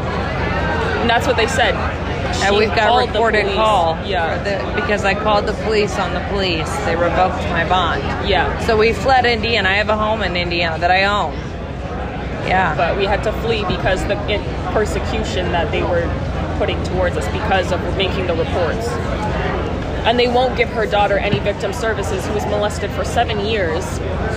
And 1.00 1.08
that's 1.10 1.26
what 1.26 1.36
they 1.36 1.46
said. 1.46 1.74
And 1.74 2.52
She 2.54 2.58
we've 2.58 2.68
got 2.68 2.88
called 2.88 3.08
the 3.10 3.12
recorded 3.14 3.54
call. 3.54 3.96
Yeah. 4.04 4.36
the- 4.42 4.80
because 4.80 5.04
I 5.04 5.14
called 5.14 5.46
the 5.46 5.52
police 5.64 5.96
on 5.98 6.12
the 6.14 6.20
police. 6.30 6.70
They 6.84 6.96
revoked 6.96 7.42
my 7.50 7.66
bond. 7.68 8.02
Yeah. 8.28 8.58
So 8.66 8.76
we 8.76 8.92
fled 8.92 9.24
Indiana. 9.24 9.68
I 9.68 9.74
have 9.74 9.88
a 9.88 9.96
home 9.96 10.22
in 10.22 10.36
Indiana 10.36 10.78
that 10.78 10.90
I 10.90 11.04
own. 11.04 11.34
Yeah. 12.46 12.74
but 12.76 12.96
we 12.96 13.04
had 13.04 13.22
to 13.24 13.32
flee 13.42 13.62
because 13.68 14.02
the 14.06 14.16
in 14.28 14.42
persecution 14.72 15.52
that 15.52 15.70
they 15.70 15.82
were 15.82 16.04
putting 16.58 16.82
towards 16.84 17.16
us 17.16 17.26
because 17.32 17.72
of 17.72 17.80
making 17.96 18.26
the 18.26 18.34
reports. 18.34 18.88
And 20.06 20.18
they 20.18 20.28
won't 20.28 20.56
give 20.56 20.68
her 20.70 20.86
daughter 20.86 21.18
any 21.18 21.38
victim 21.38 21.72
services 21.72 22.26
who 22.26 22.34
was 22.34 22.44
molested 22.46 22.90
for 22.92 23.04
seven 23.04 23.44
years 23.44 23.84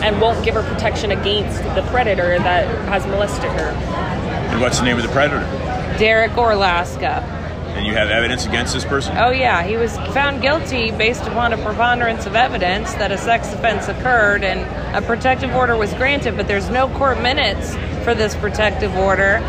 and 0.04 0.20
won't 0.20 0.44
give 0.44 0.56
her 0.56 0.63
protection 0.63 1.12
against 1.12 1.63
the 1.75 1.82
predator 1.92 2.38
that 2.40 2.68
has 2.88 3.06
molested 3.08 3.51
her. 3.51 3.70
And 4.51 4.60
what's 4.60 4.80
the 4.80 4.86
name 4.86 4.98
of 4.98 5.04
the 5.04 5.10
predator? 5.10 5.46
Derek 5.98 6.32
Orlaska. 6.32 7.22
And 7.75 7.86
you 7.86 7.94
have 7.94 8.10
evidence 8.10 8.46
against 8.46 8.74
this 8.74 8.84
person? 8.84 9.16
Oh, 9.18 9.30
yeah. 9.32 9.63
He 9.63 9.78
was 9.78 9.96
found 10.13 10.42
guilty 10.42 10.92
based 10.92 11.24
upon 11.24 11.54
a 11.54 11.58
preponderance 11.63 12.25
of 12.25 12.36
evidence 12.36 12.94
that 12.96 13.13
a 13.13 13.18
sex 13.18 13.54
offense 13.54 13.88
occurred 13.88 14.44
and 14.44 14.60
a 14.94 15.01
protective 15.01 15.56
order 15.56 15.78
was 15.78 15.94
granted, 15.94 16.36
but 16.36 16.50
there's 16.50 16.70
no 16.70 16.90
court 16.98 17.22
minutes 17.22 17.74
for 18.04 18.13
this 18.13 18.36
protective 18.36 18.94
order. 18.98 19.40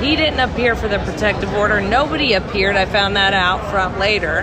He 0.00 0.16
didn't 0.16 0.40
appear 0.40 0.74
for 0.74 0.88
the 0.88 0.98
protective 1.00 1.52
order. 1.54 1.80
Nobody 1.80 2.32
appeared. 2.32 2.76
I 2.76 2.86
found 2.86 3.16
that 3.16 3.34
out 3.34 3.70
from 3.70 3.98
later. 3.98 4.40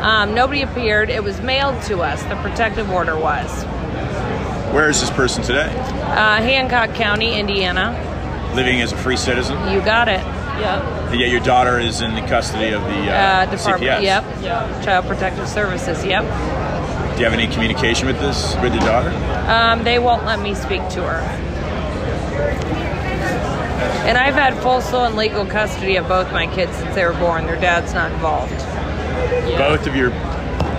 Um, 0.00 0.34
nobody 0.34 0.62
appeared. 0.62 1.10
It 1.10 1.22
was 1.24 1.40
mailed 1.40 1.82
to 1.84 2.00
us. 2.02 2.22
The 2.24 2.36
protective 2.36 2.90
order 2.90 3.16
was. 3.18 3.64
Where 4.72 4.88
is 4.88 5.00
this 5.00 5.10
person 5.10 5.42
today? 5.42 5.68
Uh, 5.68 6.36
Hancock 6.42 6.94
County, 6.94 7.34
Indiana. 7.38 7.92
Living 8.54 8.80
as 8.80 8.92
a 8.92 8.96
free 8.96 9.16
citizen? 9.16 9.56
You 9.72 9.80
got 9.80 10.08
it. 10.08 10.20
Yeah. 10.20 11.10
And 11.10 11.20
your 11.20 11.40
daughter 11.40 11.78
is 11.80 12.00
in 12.00 12.14
the 12.14 12.20
custody 12.22 12.70
of 12.70 12.82
the 12.82 13.10
uh, 13.10 13.14
Uh, 13.14 13.46
department. 13.46 13.82
CPS. 13.92 14.02
Yep. 14.02 14.24
Yeah. 14.42 14.82
Child 14.84 15.06
Protective 15.06 15.48
Services. 15.48 16.04
Yep. 16.04 16.22
Do 16.22 17.18
you 17.20 17.24
have 17.24 17.32
any 17.34 17.46
communication 17.52 18.06
with 18.06 18.20
this 18.20 18.54
with 18.56 18.72
your 18.74 18.82
daughter? 18.84 19.10
Um, 19.50 19.82
they 19.84 19.98
won't 19.98 20.24
let 20.24 20.40
me 20.40 20.54
speak 20.54 20.86
to 20.90 21.02
her. 21.02 22.83
And 24.06 24.16
I've 24.18 24.34
had 24.34 24.54
full 24.62 24.80
sole 24.80 25.04
and 25.04 25.16
legal 25.16 25.44
custody 25.46 25.96
of 25.96 26.06
both 26.08 26.30
my 26.32 26.46
kids 26.54 26.74
since 26.76 26.94
they 26.94 27.04
were 27.04 27.12
born. 27.14 27.46
Their 27.46 27.56
dad's 27.60 27.92
not 27.94 28.12
involved. 28.12 28.52
yeah. 28.52 29.58
Both 29.58 29.86
of 29.86 29.94
your 29.96 30.10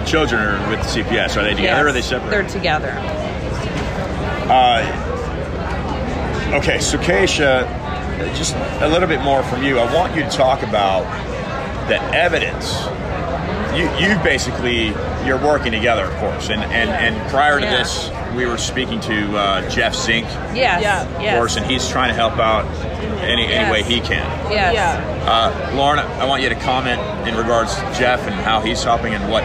children 0.05 0.41
are 0.41 0.69
with 0.69 0.79
the 0.81 1.01
CPS. 1.03 1.35
Are 1.37 1.43
they 1.43 1.53
together 1.55 1.85
or 1.85 1.89
are 1.89 1.91
they 1.91 2.01
separate? 2.01 2.29
They're 2.29 2.47
together. 2.47 2.93
Uh, 4.47 4.83
okay, 6.53 6.79
so 6.79 6.97
Kaysha, 6.99 7.65
just 8.35 8.55
a 8.81 8.87
little 8.87 9.07
bit 9.07 9.21
more 9.21 9.43
from 9.43 9.63
you. 9.63 9.79
I 9.79 9.93
want 9.93 10.15
you 10.15 10.23
to 10.23 10.29
talk 10.29 10.61
about 10.63 11.03
the 11.87 11.99
evidence. 12.15 12.85
You, 13.75 13.89
you 13.99 14.17
basically, 14.23 14.87
you're 15.25 15.41
working 15.43 15.71
together, 15.71 16.05
of 16.05 16.13
course, 16.19 16.49
and 16.49 16.61
and, 16.61 16.89
and 16.89 17.29
prior 17.31 17.59
to 17.59 17.65
Yeah. 17.65 17.77
this, 17.83 18.09
we 18.35 18.45
were 18.45 18.57
speaking 18.57 18.99
to 19.01 19.37
uh, 19.37 19.69
Jeff 19.69 19.95
Zink, 19.95 20.25
Yes. 20.53 20.81
Yeah. 20.81 21.03
of 21.15 21.21
Yes. 21.21 21.37
course, 21.37 21.55
and 21.57 21.65
he's 21.65 21.87
trying 21.89 22.09
to 22.09 22.15
help 22.15 22.37
out 22.37 22.65
any 23.23 23.45
any 23.47 23.71
way 23.71 23.81
he 23.83 23.99
can. 24.01 24.25
Yes. 24.51 24.73
Yeah. 24.75 25.23
Uh, 25.29 25.75
Lauren, 25.75 25.99
I 25.99 26.25
want 26.25 26.43
you 26.43 26.49
to 26.49 26.55
comment 26.55 27.01
in 27.27 27.35
regards 27.35 27.73
to 27.75 27.81
Jeff 27.97 28.21
and 28.27 28.35
how 28.35 28.61
he's 28.61 28.83
helping 28.83 29.13
and 29.13 29.31
what 29.31 29.43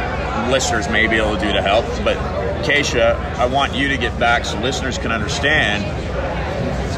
listeners 0.51 0.89
may 0.89 1.07
be 1.07 1.17
able 1.17 1.35
to 1.37 1.41
do 1.41 1.53
to 1.53 1.63
help. 1.63 1.85
But 2.05 2.17
Kaysha, 2.65 3.15
I 3.37 3.47
want 3.47 3.75
you 3.75 3.89
to 3.89 3.97
get 3.97 4.19
back 4.19 4.45
so 4.45 4.59
listeners 4.61 4.99
can 4.99 5.13
understand 5.13 5.85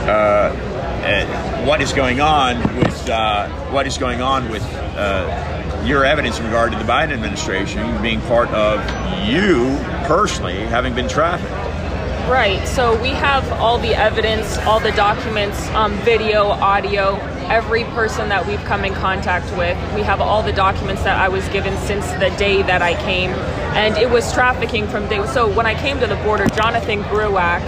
uh, 0.08 0.12
uh, 0.12 1.64
what 1.66 1.80
is 1.80 1.92
going 1.92 2.20
on 2.20 2.58
with 2.78 3.08
uh, 3.08 3.48
what 3.70 3.86
is 3.86 3.98
going 3.98 4.20
on 4.20 4.48
with 4.48 4.62
uh, 4.96 5.82
your 5.84 6.04
evidence 6.04 6.38
in 6.38 6.44
regard 6.46 6.72
to 6.72 6.78
the 6.78 6.84
Biden 6.84 7.12
administration 7.12 8.00
being 8.02 8.20
part 8.22 8.48
of 8.50 8.80
you 9.28 9.76
personally 10.06 10.54
having 10.66 10.94
been 10.94 11.08
trafficked. 11.08 11.50
Right. 12.28 12.66
So 12.68 13.00
we 13.02 13.10
have 13.10 13.50
all 13.54 13.78
the 13.78 13.94
evidence, 13.94 14.56
all 14.58 14.78
the 14.78 14.92
documents, 14.92 15.68
um, 15.70 15.92
video, 15.98 16.46
audio, 16.46 17.16
every 17.50 17.84
person 17.84 18.28
that 18.28 18.46
we've 18.46 18.62
come 18.64 18.84
in 18.84 18.94
contact 18.94 19.46
with. 19.58 19.76
We 19.94 20.02
have 20.02 20.20
all 20.20 20.42
the 20.42 20.52
documents 20.52 21.02
that 21.02 21.18
I 21.18 21.28
was 21.28 21.46
given 21.48 21.76
since 21.78 22.10
the 22.12 22.30
day 22.38 22.62
that 22.62 22.80
I 22.80 22.94
came, 23.02 23.30
and 23.74 23.96
it 23.98 24.08
was 24.08 24.32
trafficking 24.32 24.86
from 24.86 25.08
day. 25.08 25.26
So 25.26 25.52
when 25.52 25.66
I 25.66 25.74
came 25.74 25.98
to 25.98 26.06
the 26.06 26.16
border, 26.16 26.46
Jonathan 26.46 27.02
Gruak 27.04 27.60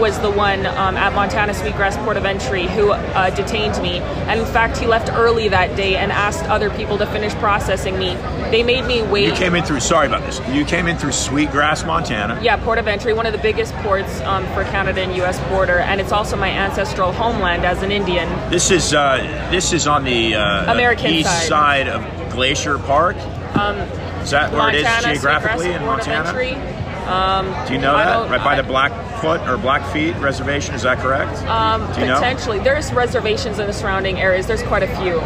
was 0.00 0.18
the 0.20 0.30
one 0.30 0.64
um, 0.66 0.96
at 0.96 1.12
Montana 1.14 1.52
Sweetgrass 1.52 1.96
Port 1.98 2.16
of 2.16 2.24
Entry 2.24 2.66
who 2.66 2.90
uh, 2.92 3.30
detained 3.30 3.80
me. 3.82 3.98
And 3.98 4.40
in 4.40 4.46
fact, 4.46 4.78
he 4.78 4.86
left 4.86 5.12
early 5.12 5.48
that 5.48 5.76
day 5.76 5.96
and 5.96 6.10
asked 6.10 6.44
other 6.46 6.70
people 6.70 6.96
to 6.98 7.06
finish 7.06 7.34
processing 7.34 7.98
me. 7.98 8.14
They 8.50 8.62
made 8.62 8.86
me 8.86 9.02
wait. 9.02 9.26
You 9.26 9.34
came 9.34 9.54
in 9.54 9.62
through. 9.62 9.80
Sorry 9.80 10.06
about 10.06 10.22
this. 10.22 10.40
You 10.48 10.64
came 10.64 10.86
in 10.86 10.96
through 10.96 11.12
Sweetgrass, 11.12 11.84
Montana. 11.84 12.40
Yeah, 12.42 12.56
port 12.64 12.78
of 12.78 12.88
entry, 12.88 13.12
one 13.12 13.26
of 13.26 13.32
the 13.32 13.38
biggest 13.38 13.74
ports 13.76 14.20
um, 14.22 14.44
for 14.54 14.64
Canada 14.64 15.02
and 15.02 15.14
U.S. 15.16 15.38
border, 15.50 15.78
and 15.78 16.00
it's 16.00 16.12
also 16.12 16.36
my 16.36 16.48
ancestral 16.50 17.12
homeland 17.12 17.64
as 17.64 17.82
an 17.82 17.92
Indian. 17.92 18.28
This 18.50 18.70
is 18.70 18.94
uh, 18.94 19.18
this 19.50 19.72
is 19.72 19.86
on 19.86 20.04
the 20.04 20.34
uh, 20.34 20.72
American 20.72 21.10
east 21.12 21.28
side. 21.28 21.86
side. 21.86 21.88
of 21.88 22.32
Glacier 22.32 22.78
Park. 22.78 23.16
Um, 23.56 23.76
is 24.22 24.30
that 24.30 24.52
where 24.52 24.62
Montana, 24.62 25.08
it 25.08 25.16
is 25.16 25.22
geographically 25.22 25.72
in 25.72 25.84
Montana? 25.84 26.30
Um, 27.10 27.66
Do 27.66 27.74
you 27.74 27.80
know 27.80 27.96
that? 27.96 28.30
Right 28.30 28.42
by 28.44 28.52
I- 28.52 28.62
the 28.62 28.62
Blackfoot 29.20 29.48
or 29.48 29.56
Blackfeet 29.58 30.16
Reservation. 30.16 30.74
Is 30.74 30.82
that 30.82 30.98
correct? 30.98 31.38
Um, 31.44 31.82
you 31.98 32.06
know? 32.06 32.14
potentially, 32.14 32.58
there's 32.58 32.92
reservations 32.92 33.58
in 33.58 33.66
the 33.66 33.72
surrounding 33.72 34.18
areas. 34.18 34.46
There's 34.46 34.62
quite 34.62 34.82
a 34.82 34.96
few, 34.96 35.20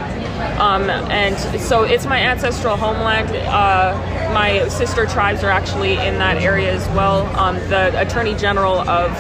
um, 0.61 0.91
and 1.11 1.37
so 1.61 1.85
it's 1.85 2.07
my 2.07 2.19
ancestral 2.19 2.77
homeland. 2.77 3.31
Uh, 3.31 4.31
my 4.33 4.67
sister 4.69 5.07
tribes 5.07 5.43
are 5.45 5.51
actually 5.51 5.93
in 5.93 6.19
that 6.19 6.39
area 6.39 6.73
as 6.73 6.87
well. 6.89 7.27
Um, 7.39 7.57
the 7.69 8.01
Attorney 8.01 8.35
General 8.35 8.79
of 8.89 9.11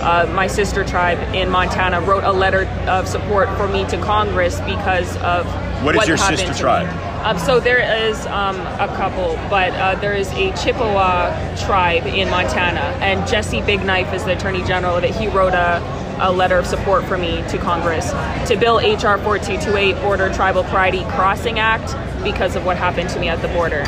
uh, 0.00 0.30
my 0.34 0.46
sister 0.46 0.84
tribe 0.84 1.18
in 1.34 1.50
Montana 1.50 2.00
wrote 2.00 2.24
a 2.24 2.32
letter 2.32 2.64
of 2.88 3.08
support 3.08 3.48
for 3.56 3.66
me 3.68 3.84
to 3.86 3.98
Congress 3.98 4.60
because 4.60 5.16
of 5.18 5.46
What 5.82 5.96
is 5.96 6.06
your 6.06 6.16
sister 6.16 6.54
tribe? 6.54 6.86
me. 6.86 7.07
Um, 7.28 7.38
so 7.38 7.60
there 7.60 8.08
is 8.08 8.24
um, 8.28 8.56
a 8.56 8.88
couple, 8.96 9.34
but 9.50 9.74
uh, 9.74 9.96
there 9.96 10.14
is 10.14 10.30
a 10.32 10.50
Chippewa 10.56 11.28
tribe 11.56 12.06
in 12.06 12.30
Montana, 12.30 12.80
and 13.02 13.28
Jesse 13.28 13.60
Big 13.60 13.84
Knife 13.84 14.14
is 14.14 14.24
the 14.24 14.34
Attorney 14.34 14.64
General 14.64 14.96
it. 14.96 15.14
He 15.14 15.28
wrote 15.28 15.52
a, 15.52 15.82
a 16.22 16.32
letter 16.32 16.56
of 16.56 16.66
support 16.66 17.04
for 17.04 17.18
me 17.18 17.44
to 17.50 17.58
Congress 17.58 18.12
to 18.48 18.56
bill 18.56 18.78
HR 18.78 19.20
4228 19.20 20.00
Border 20.00 20.32
Tribal 20.32 20.64
Priority 20.64 21.04
Crossing 21.10 21.58
Act 21.58 21.94
because 22.24 22.56
of 22.56 22.64
what 22.64 22.78
happened 22.78 23.10
to 23.10 23.20
me 23.20 23.28
at 23.28 23.42
the 23.42 23.48
border. 23.48 23.82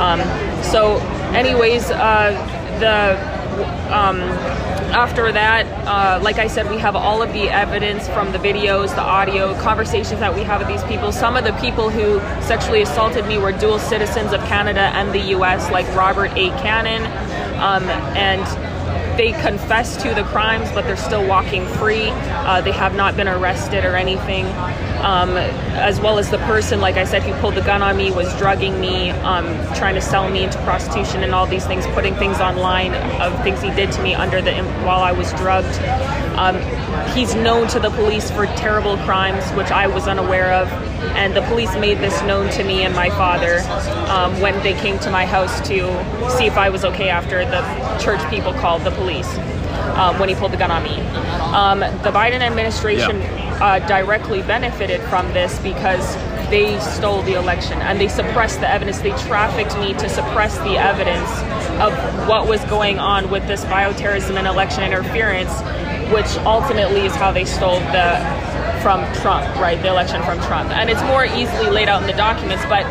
Um, 0.00 0.18
so, 0.64 0.96
anyways, 1.32 1.92
uh, 1.92 2.32
the 2.80 3.94
um, 3.96 4.18
after 4.90 5.30
that, 5.32 5.66
uh, 5.86 6.22
like 6.22 6.38
I 6.38 6.46
said, 6.46 6.70
we 6.70 6.78
have 6.78 6.96
all 6.96 7.22
of 7.22 7.32
the 7.32 7.48
evidence 7.48 8.08
from 8.08 8.32
the 8.32 8.38
videos, 8.38 8.94
the 8.94 9.02
audio, 9.02 9.54
conversations 9.60 10.20
that 10.20 10.34
we 10.34 10.42
have 10.42 10.60
with 10.60 10.68
these 10.68 10.82
people. 10.84 11.12
Some 11.12 11.36
of 11.36 11.44
the 11.44 11.52
people 11.54 11.90
who 11.90 12.18
sexually 12.42 12.82
assaulted 12.82 13.26
me 13.26 13.38
were 13.38 13.52
dual 13.52 13.78
citizens 13.78 14.32
of 14.32 14.40
Canada 14.46 14.90
and 14.94 15.12
the 15.12 15.30
U.S., 15.30 15.70
like 15.70 15.86
Robert 15.94 16.32
A. 16.32 16.50
Cannon, 16.60 17.06
um, 17.60 17.84
and 18.16 18.44
they 19.16 19.32
confessed 19.40 20.00
to 20.00 20.14
the 20.14 20.24
crimes, 20.24 20.70
but 20.72 20.84
they're 20.84 20.96
still 20.96 21.26
walking 21.26 21.66
free. 21.66 22.08
Uh, 22.10 22.60
they 22.60 22.72
have 22.72 22.94
not 22.94 23.16
been 23.16 23.28
arrested 23.28 23.84
or 23.84 23.96
anything. 23.96 24.46
Um, 25.00 25.30
as 25.30 25.98
well 25.98 26.18
as 26.18 26.30
the 26.30 26.38
person, 26.38 26.80
like 26.80 26.96
I 26.96 27.04
said, 27.04 27.22
who 27.22 27.32
pulled 27.40 27.54
the 27.54 27.62
gun 27.62 27.80
on 27.80 27.96
me, 27.96 28.10
was 28.10 28.36
drugging 28.36 28.78
me, 28.80 29.10
um, 29.10 29.46
trying 29.74 29.94
to 29.94 30.00
sell 30.00 30.28
me 30.28 30.44
into 30.44 30.58
prostitution 30.58 31.22
and 31.22 31.34
all 31.34 31.46
these 31.46 31.66
things, 31.66 31.86
putting 31.88 32.14
things 32.16 32.38
online 32.38 32.94
of 33.20 33.42
things 33.42 33.62
he 33.62 33.70
did 33.70 33.90
to 33.92 34.02
me 34.02 34.14
under 34.14 34.42
the 34.42 34.52
while 34.84 35.00
I 35.00 35.12
was 35.12 35.32
drugged. 35.34 35.78
Um, 36.36 36.56
he's 37.14 37.34
known 37.34 37.66
to 37.68 37.80
the 37.80 37.90
police 37.90 38.30
for 38.30 38.46
terrible 38.46 38.98
crimes, 38.98 39.48
which 39.52 39.70
I 39.70 39.86
was 39.86 40.06
unaware 40.06 40.52
of, 40.52 40.68
and 41.16 41.34
the 41.34 41.42
police 41.42 41.74
made 41.76 41.98
this 41.98 42.20
known 42.22 42.50
to 42.52 42.64
me 42.64 42.84
and 42.84 42.94
my 42.94 43.08
father 43.10 43.60
um, 44.10 44.38
when 44.40 44.62
they 44.62 44.74
came 44.74 44.98
to 45.00 45.10
my 45.10 45.24
house 45.24 45.60
to 45.68 45.78
see 46.36 46.46
if 46.46 46.58
I 46.58 46.68
was 46.68 46.84
okay 46.84 47.08
after 47.08 47.44
the 47.44 47.62
church 47.98 48.20
people 48.30 48.52
called 48.52 48.84
the 48.84 48.90
police 48.90 49.38
um, 49.96 50.18
when 50.18 50.28
he 50.28 50.34
pulled 50.34 50.52
the 50.52 50.56
gun 50.56 50.70
on 50.70 50.82
me. 50.82 51.00
Um, 51.54 51.80
the 51.80 52.10
Biden 52.10 52.40
administration 52.40 53.20
uh, 53.60 53.78
directly 53.86 54.42
benefited 54.42 55.00
from 55.02 55.26
this 55.32 55.58
because 55.60 56.14
they 56.50 56.80
stole 56.80 57.22
the 57.22 57.34
election 57.34 57.80
and 57.80 58.00
they 58.00 58.08
suppressed 58.08 58.60
the 58.60 58.68
evidence. 58.68 58.98
They 59.00 59.10
trafficked 59.28 59.78
me 59.78 59.92
to 59.94 60.08
suppress 60.08 60.58
the 60.58 60.76
evidence 60.76 61.30
of 61.80 61.92
what 62.28 62.48
was 62.48 62.62
going 62.64 62.98
on 62.98 63.30
with 63.30 63.46
this 63.46 63.64
bioterrorism 63.66 64.36
and 64.36 64.46
election 64.46 64.82
interference, 64.82 65.52
which 66.12 66.36
ultimately 66.44 67.06
is 67.06 67.14
how 67.14 67.32
they 67.32 67.44
stole 67.44 67.78
the 67.92 68.18
from 68.82 69.00
Trump, 69.16 69.46
right? 69.56 69.80
The 69.80 69.88
election 69.88 70.22
from 70.22 70.38
Trump. 70.40 70.70
And 70.70 70.88
it's 70.90 71.02
more 71.02 71.24
easily 71.26 71.70
laid 71.70 71.88
out 71.88 72.00
in 72.00 72.06
the 72.06 72.14
documents, 72.14 72.64
but 72.64 72.84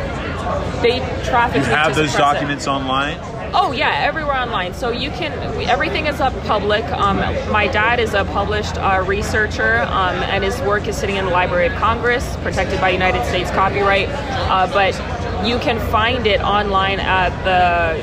they 0.81 0.99
trafficked. 1.25 1.65
You 1.65 1.71
me 1.71 1.75
have 1.75 1.95
those 1.95 2.11
suppress 2.11 2.15
it. 2.15 2.35
documents 2.35 2.67
online? 2.67 3.17
Oh 3.53 3.71
yeah, 3.71 4.03
everywhere 4.03 4.35
online. 4.35 4.73
So 4.73 4.91
you 4.91 5.09
can. 5.09 5.31
Everything 5.67 6.05
is 6.05 6.19
up 6.19 6.33
public. 6.45 6.83
Um, 6.85 7.17
my 7.51 7.67
dad 7.67 7.99
is 7.99 8.13
a 8.13 8.25
published 8.25 8.77
uh, 8.77 9.03
researcher, 9.07 9.81
um, 9.81 10.15
and 10.23 10.43
his 10.43 10.59
work 10.61 10.87
is 10.87 10.97
sitting 10.97 11.15
in 11.15 11.25
the 11.25 11.31
Library 11.31 11.67
of 11.67 11.73
Congress, 11.73 12.35
protected 12.37 12.79
by 12.79 12.89
United 12.89 13.25
States 13.25 13.49
copyright. 13.51 14.09
Uh, 14.09 14.67
but 14.71 14.93
you 15.47 15.57
can 15.59 15.79
find 15.89 16.27
it 16.27 16.41
online 16.41 16.99
at 16.99 17.29
the 17.43 17.97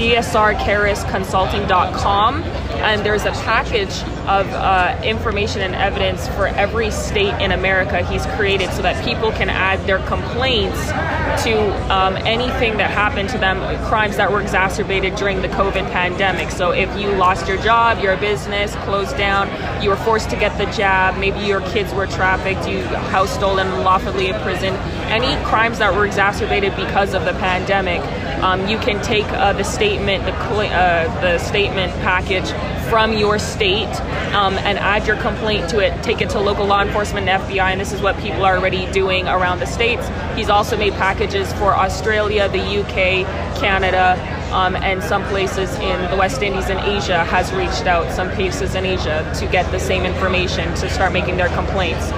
dsrkarisconsulting.com 0.00 2.42
and 2.42 3.04
there's 3.04 3.26
a 3.26 3.32
package 3.32 4.02
of 4.30 4.46
uh, 4.52 4.96
information 5.02 5.60
and 5.60 5.74
evidence 5.74 6.28
for 6.28 6.46
every 6.46 6.88
state 6.92 7.34
in 7.42 7.50
America 7.50 8.06
he's 8.06 8.24
created 8.36 8.70
so 8.74 8.80
that 8.80 9.04
people 9.04 9.32
can 9.32 9.50
add 9.50 9.84
their 9.88 9.98
complaints 10.06 10.86
to 11.42 11.58
um, 11.92 12.16
anything 12.18 12.76
that 12.76 12.90
happened 12.90 13.28
to 13.28 13.38
them, 13.38 13.58
crimes 13.88 14.16
that 14.16 14.30
were 14.30 14.40
exacerbated 14.40 15.16
during 15.16 15.42
the 15.42 15.48
COVID 15.48 15.90
pandemic. 15.90 16.52
So 16.52 16.70
if 16.70 16.88
you 16.96 17.10
lost 17.10 17.48
your 17.48 17.60
job, 17.60 18.00
your 18.00 18.16
business 18.18 18.72
closed 18.84 19.16
down, 19.16 19.48
you 19.82 19.90
were 19.90 19.96
forced 19.96 20.30
to 20.30 20.36
get 20.36 20.56
the 20.58 20.70
jab, 20.76 21.18
maybe 21.18 21.40
your 21.40 21.62
kids 21.72 21.92
were 21.92 22.06
trafficked, 22.06 22.68
you 22.68 22.84
house 23.10 23.34
stolen, 23.34 23.82
lawfully 23.82 24.28
imprisoned, 24.28 24.76
any 25.10 25.42
crimes 25.44 25.78
that 25.80 25.92
were 25.92 26.06
exacerbated 26.06 26.76
because 26.76 27.14
of 27.14 27.24
the 27.24 27.32
pandemic, 27.32 28.00
um, 28.44 28.68
you 28.68 28.78
can 28.78 29.02
take 29.02 29.26
uh, 29.32 29.52
the 29.54 29.64
statement, 29.64 30.24
the, 30.24 30.32
uh, 30.32 31.20
the 31.20 31.38
statement 31.38 31.92
package 31.94 32.48
from 32.90 33.12
your 33.12 33.38
state 33.38 33.88
um, 34.34 34.54
and 34.58 34.76
add 34.78 35.06
your 35.06 35.16
complaint 35.16 35.70
to 35.70 35.78
it. 35.78 36.02
Take 36.02 36.20
it 36.20 36.28
to 36.30 36.40
local 36.40 36.66
law 36.66 36.82
enforcement 36.82 37.28
and 37.28 37.42
FBI, 37.44 37.70
and 37.70 37.80
this 37.80 37.92
is 37.92 38.00
what 38.00 38.18
people 38.18 38.44
are 38.44 38.56
already 38.56 38.90
doing 38.90 39.28
around 39.28 39.60
the 39.60 39.66
states. 39.66 40.10
He's 40.34 40.50
also 40.50 40.76
made 40.76 40.92
packages 40.94 41.52
for 41.52 41.76
Australia, 41.76 42.48
the 42.48 42.80
UK, 42.80 43.24
Canada, 43.60 44.18
um, 44.52 44.74
and 44.74 45.02
some 45.04 45.22
places 45.26 45.72
in 45.76 46.10
the 46.10 46.16
West 46.16 46.42
Indies 46.42 46.68
and 46.68 46.80
Asia 46.80 47.24
has 47.24 47.52
reached 47.52 47.86
out, 47.86 48.12
some 48.12 48.28
places 48.32 48.74
in 48.74 48.84
Asia, 48.84 49.32
to 49.38 49.46
get 49.46 49.70
the 49.70 49.78
same 49.78 50.04
information 50.04 50.74
to 50.74 50.90
start 50.90 51.12
making 51.12 51.36
their 51.36 51.48
complaints. 51.50 52.10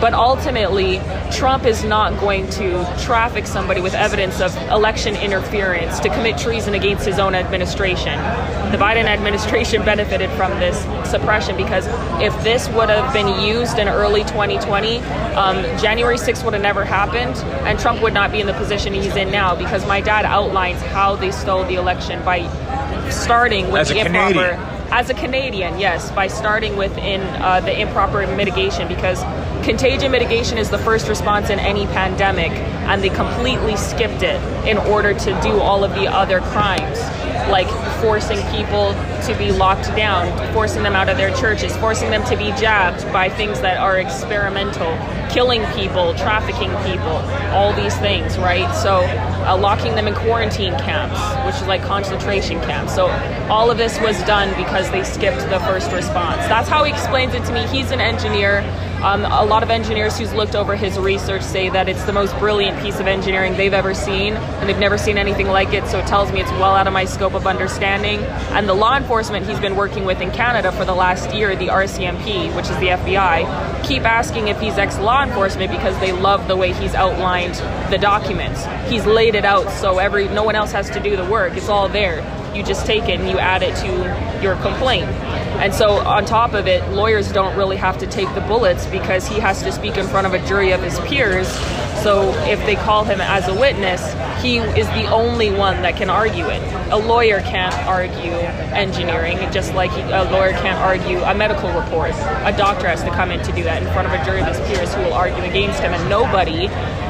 But 0.00 0.14
ultimately, 0.14 1.00
Trump 1.32 1.64
is 1.64 1.82
not 1.82 2.18
going 2.20 2.48
to 2.50 2.84
traffic 3.02 3.46
somebody 3.46 3.80
with 3.80 3.94
evidence 3.94 4.40
of 4.40 4.56
election 4.70 5.16
interference 5.16 5.98
to 6.00 6.08
commit 6.08 6.38
treason 6.38 6.74
against 6.74 7.04
his 7.04 7.18
own 7.18 7.34
administration. 7.34 8.16
The 8.70 8.78
Biden 8.78 9.06
administration 9.06 9.84
benefited 9.92 10.30
from 10.32 10.52
this 10.60 10.78
suppression 11.10 11.56
because 11.56 11.86
if 12.22 12.32
this 12.44 12.68
would 12.68 12.90
have 12.90 13.12
been 13.12 13.42
used 13.42 13.78
in 13.78 13.88
early 13.88 14.22
2020, 14.22 14.98
um, 15.34 15.56
January 15.78 16.16
6th 16.16 16.44
would 16.44 16.52
have 16.54 16.62
never 16.62 16.84
happened, 16.84 17.36
and 17.66 17.78
Trump 17.78 18.00
would 18.00 18.14
not 18.14 18.30
be 18.30 18.40
in 18.40 18.46
the 18.46 18.54
position 18.54 18.92
he's 18.94 19.16
in 19.16 19.32
now 19.32 19.56
because 19.56 19.84
my 19.86 20.00
dad 20.00 20.24
outlines 20.24 20.80
how 20.82 21.16
they 21.16 21.32
stole 21.32 21.64
the 21.64 21.74
election 21.74 22.24
by 22.24 22.46
starting 23.10 23.70
with 23.72 23.80
As 23.82 23.90
a 23.90 23.94
the 23.94 24.00
improper 24.00 24.32
Canadian. 24.34 24.60
as 24.92 25.10
a 25.10 25.14
Canadian, 25.14 25.78
yes, 25.78 26.10
by 26.12 26.28
starting 26.28 26.76
within 26.76 27.20
uh, 27.42 27.60
the 27.60 27.80
improper 27.80 28.26
mitigation 28.36 28.86
because 28.86 29.22
contagion 29.62 30.12
mitigation 30.12 30.58
is 30.58 30.70
the 30.70 30.78
first 30.78 31.08
response 31.08 31.50
in 31.50 31.58
any 31.58 31.86
pandemic, 31.86 32.50
and 32.52 33.02
they 33.02 33.10
completely 33.10 33.76
skipped 33.76 34.22
it 34.22 34.40
in 34.66 34.78
order 34.78 35.14
to 35.14 35.40
do 35.42 35.60
all 35.60 35.84
of 35.84 35.92
the 35.92 36.06
other 36.06 36.40
crimes, 36.40 36.98
like 37.50 37.68
forcing 38.00 38.38
people 38.50 38.92
to 39.26 39.34
be 39.38 39.52
locked 39.52 39.86
down, 39.96 40.26
forcing 40.52 40.82
them 40.82 40.94
out 40.94 41.08
of 41.08 41.16
their 41.16 41.34
churches, 41.36 41.76
forcing 41.76 42.10
them 42.10 42.24
to 42.24 42.36
be 42.36 42.50
jabbed 42.52 43.10
by 43.12 43.28
things 43.28 43.60
that 43.60 43.78
are 43.78 43.98
experimental, 43.98 44.96
killing 45.30 45.64
people, 45.74 46.14
trafficking 46.14 46.70
people, 46.84 47.16
all 47.52 47.72
these 47.74 47.96
things, 47.98 48.38
right? 48.38 48.72
So, 48.74 49.00
uh, 49.46 49.56
locking 49.58 49.94
them 49.94 50.06
in 50.06 50.14
quarantine 50.14 50.76
camps, 50.78 51.18
which 51.46 51.60
is 51.60 51.68
like 51.68 51.82
concentration 51.82 52.60
camps. 52.62 52.94
So, 52.94 53.08
all 53.48 53.70
of 53.70 53.78
this 53.78 54.00
was 54.00 54.18
done 54.24 54.48
because 54.62 54.90
they 54.90 55.04
skipped 55.04 55.40
the 55.50 55.60
first 55.60 55.90
response. 55.92 56.46
That's 56.48 56.68
how 56.68 56.84
he 56.84 56.92
explains 56.92 57.34
it 57.34 57.44
to 57.44 57.52
me. 57.52 57.66
He's 57.66 57.90
an 57.90 58.00
engineer. 58.00 58.60
Um, 59.02 59.24
a 59.24 59.44
lot 59.44 59.62
of 59.62 59.70
engineers 59.70 60.18
who's 60.18 60.34
looked 60.34 60.56
over 60.56 60.74
his 60.74 60.98
research 60.98 61.42
say 61.42 61.68
that 61.68 61.88
it's 61.88 62.02
the 62.04 62.12
most 62.12 62.36
brilliant 62.38 62.80
piece 62.82 62.98
of 62.98 63.06
engineering 63.06 63.56
they've 63.56 63.72
ever 63.72 63.94
seen, 63.94 64.34
and 64.34 64.68
they've 64.68 64.78
never 64.78 64.98
seen 64.98 65.18
anything 65.18 65.46
like 65.46 65.72
it. 65.72 65.86
So 65.86 66.00
it 66.00 66.06
tells 66.06 66.32
me 66.32 66.40
it's 66.40 66.50
well 66.52 66.74
out 66.74 66.86
of 66.86 66.92
my 66.92 67.04
scope 67.04 67.34
of 67.34 67.46
understanding. 67.46 67.87
And 67.88 68.68
the 68.68 68.74
law 68.74 68.96
enforcement 68.96 69.46
he's 69.46 69.60
been 69.60 69.76
working 69.76 70.04
with 70.04 70.20
in 70.20 70.30
Canada 70.30 70.72
for 70.72 70.84
the 70.84 70.94
last 70.94 71.34
year, 71.34 71.56
the 71.56 71.68
RCMP, 71.68 72.54
which 72.54 72.66
is 72.66 72.76
the 72.78 72.88
FBI, 72.88 73.84
keep 73.84 74.02
asking 74.02 74.48
if 74.48 74.60
he's 74.60 74.78
ex-law 74.78 75.22
enforcement 75.22 75.70
because 75.70 75.98
they 76.00 76.12
love 76.12 76.48
the 76.48 76.56
way 76.56 76.72
he's 76.72 76.94
outlined 76.94 77.54
the 77.90 77.98
documents. 77.98 78.64
He's 78.90 79.06
laid 79.06 79.34
it 79.34 79.44
out 79.44 79.70
so 79.70 79.98
every 79.98 80.28
no 80.28 80.44
one 80.44 80.54
else 80.54 80.72
has 80.72 80.90
to 80.90 81.00
do 81.00 81.16
the 81.16 81.24
work. 81.24 81.56
It's 81.56 81.68
all 81.68 81.88
there. 81.88 82.18
You 82.54 82.62
just 82.62 82.86
take 82.86 83.04
it 83.04 83.20
and 83.20 83.28
you 83.28 83.38
add 83.38 83.62
it 83.62 83.76
to 83.76 84.42
your 84.42 84.56
complaint. 84.56 85.08
And 85.58 85.74
so, 85.74 85.98
on 85.98 86.24
top 86.24 86.54
of 86.54 86.66
it, 86.66 86.86
lawyers 86.90 87.30
don't 87.32 87.56
really 87.56 87.76
have 87.76 87.98
to 87.98 88.06
take 88.06 88.32
the 88.34 88.40
bullets 88.42 88.86
because 88.86 89.26
he 89.26 89.38
has 89.40 89.62
to 89.62 89.72
speak 89.72 89.96
in 89.96 90.06
front 90.06 90.26
of 90.26 90.34
a 90.34 90.46
jury 90.46 90.72
of 90.72 90.82
his 90.82 90.98
peers. 91.00 91.48
So, 92.02 92.32
if 92.44 92.64
they 92.64 92.76
call 92.76 93.04
him 93.04 93.20
as 93.20 93.48
a 93.48 93.54
witness, 93.54 94.00
he 94.42 94.58
is 94.58 94.86
the 94.88 95.06
only 95.10 95.50
one 95.50 95.82
that 95.82 95.96
can 95.96 96.08
argue 96.08 96.46
it. 96.46 96.62
A 96.92 96.96
lawyer 96.96 97.40
can't 97.40 97.74
argue 97.86 98.32
engineering, 98.72 99.36
just 99.52 99.74
like 99.74 99.90
a 99.90 100.30
lawyer 100.32 100.52
can't 100.52 100.78
argue 100.78 101.18
a 101.22 101.34
medical 101.34 101.68
report. 101.72 102.12
A 102.12 102.54
doctor 102.56 102.86
has 102.86 103.02
to 103.02 103.10
come 103.10 103.30
in 103.30 103.42
to 103.44 103.52
do 103.52 103.64
that 103.64 103.82
in 103.82 103.92
front 103.92 104.06
of 104.06 104.14
a 104.14 104.24
jury 104.24 104.40
of 104.40 104.46
his 104.46 104.60
peers 104.68 104.94
who 104.94 105.02
will 105.02 105.12
argue 105.12 105.42
against 105.42 105.80
him. 105.80 105.92
And 105.92 106.08
nobody 106.08 106.66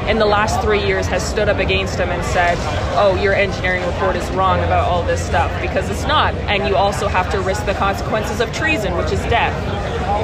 in 0.09 0.17
the 0.17 0.25
last 0.25 0.59
three 0.61 0.83
years 0.83 1.05
has 1.07 1.23
stood 1.23 1.49
up 1.49 1.57
against 1.57 1.99
him 1.99 2.09
and 2.09 2.25
said, 2.25 2.57
oh, 2.97 3.15
your 3.21 3.35
engineering 3.35 3.85
report 3.85 4.15
is 4.15 4.27
wrong 4.31 4.59
about 4.59 4.89
all 4.89 5.03
this 5.03 5.23
stuff, 5.23 5.51
because 5.61 5.87
it's 5.89 6.05
not. 6.07 6.33
And 6.49 6.67
you 6.67 6.75
also 6.75 7.07
have 7.07 7.29
to 7.31 7.39
risk 7.41 7.65
the 7.67 7.75
consequences 7.75 8.41
of 8.41 8.51
treason, 8.51 8.97
which 8.97 9.11
is 9.11 9.21
death. 9.29 9.53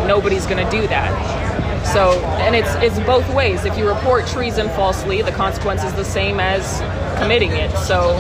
Nobody's 0.08 0.47
going 0.47 0.63
to 0.65 0.71
do 0.71 0.88
that. 0.88 1.44
So, 1.93 2.19
and 2.41 2.56
it's 2.56 2.74
it's 2.76 3.00
both 3.06 3.28
ways. 3.34 3.63
If 3.65 3.78
you 3.78 3.88
report 3.88 4.28
treason 4.28 4.67
falsely, 4.69 5.21
the 5.21 5.32
consequence 5.32 5.84
is 5.84 5.93
the 5.93 6.06
same 6.06 6.39
as 6.39 6.80
committing 7.19 7.52
it. 7.52 7.71
So, 7.78 8.17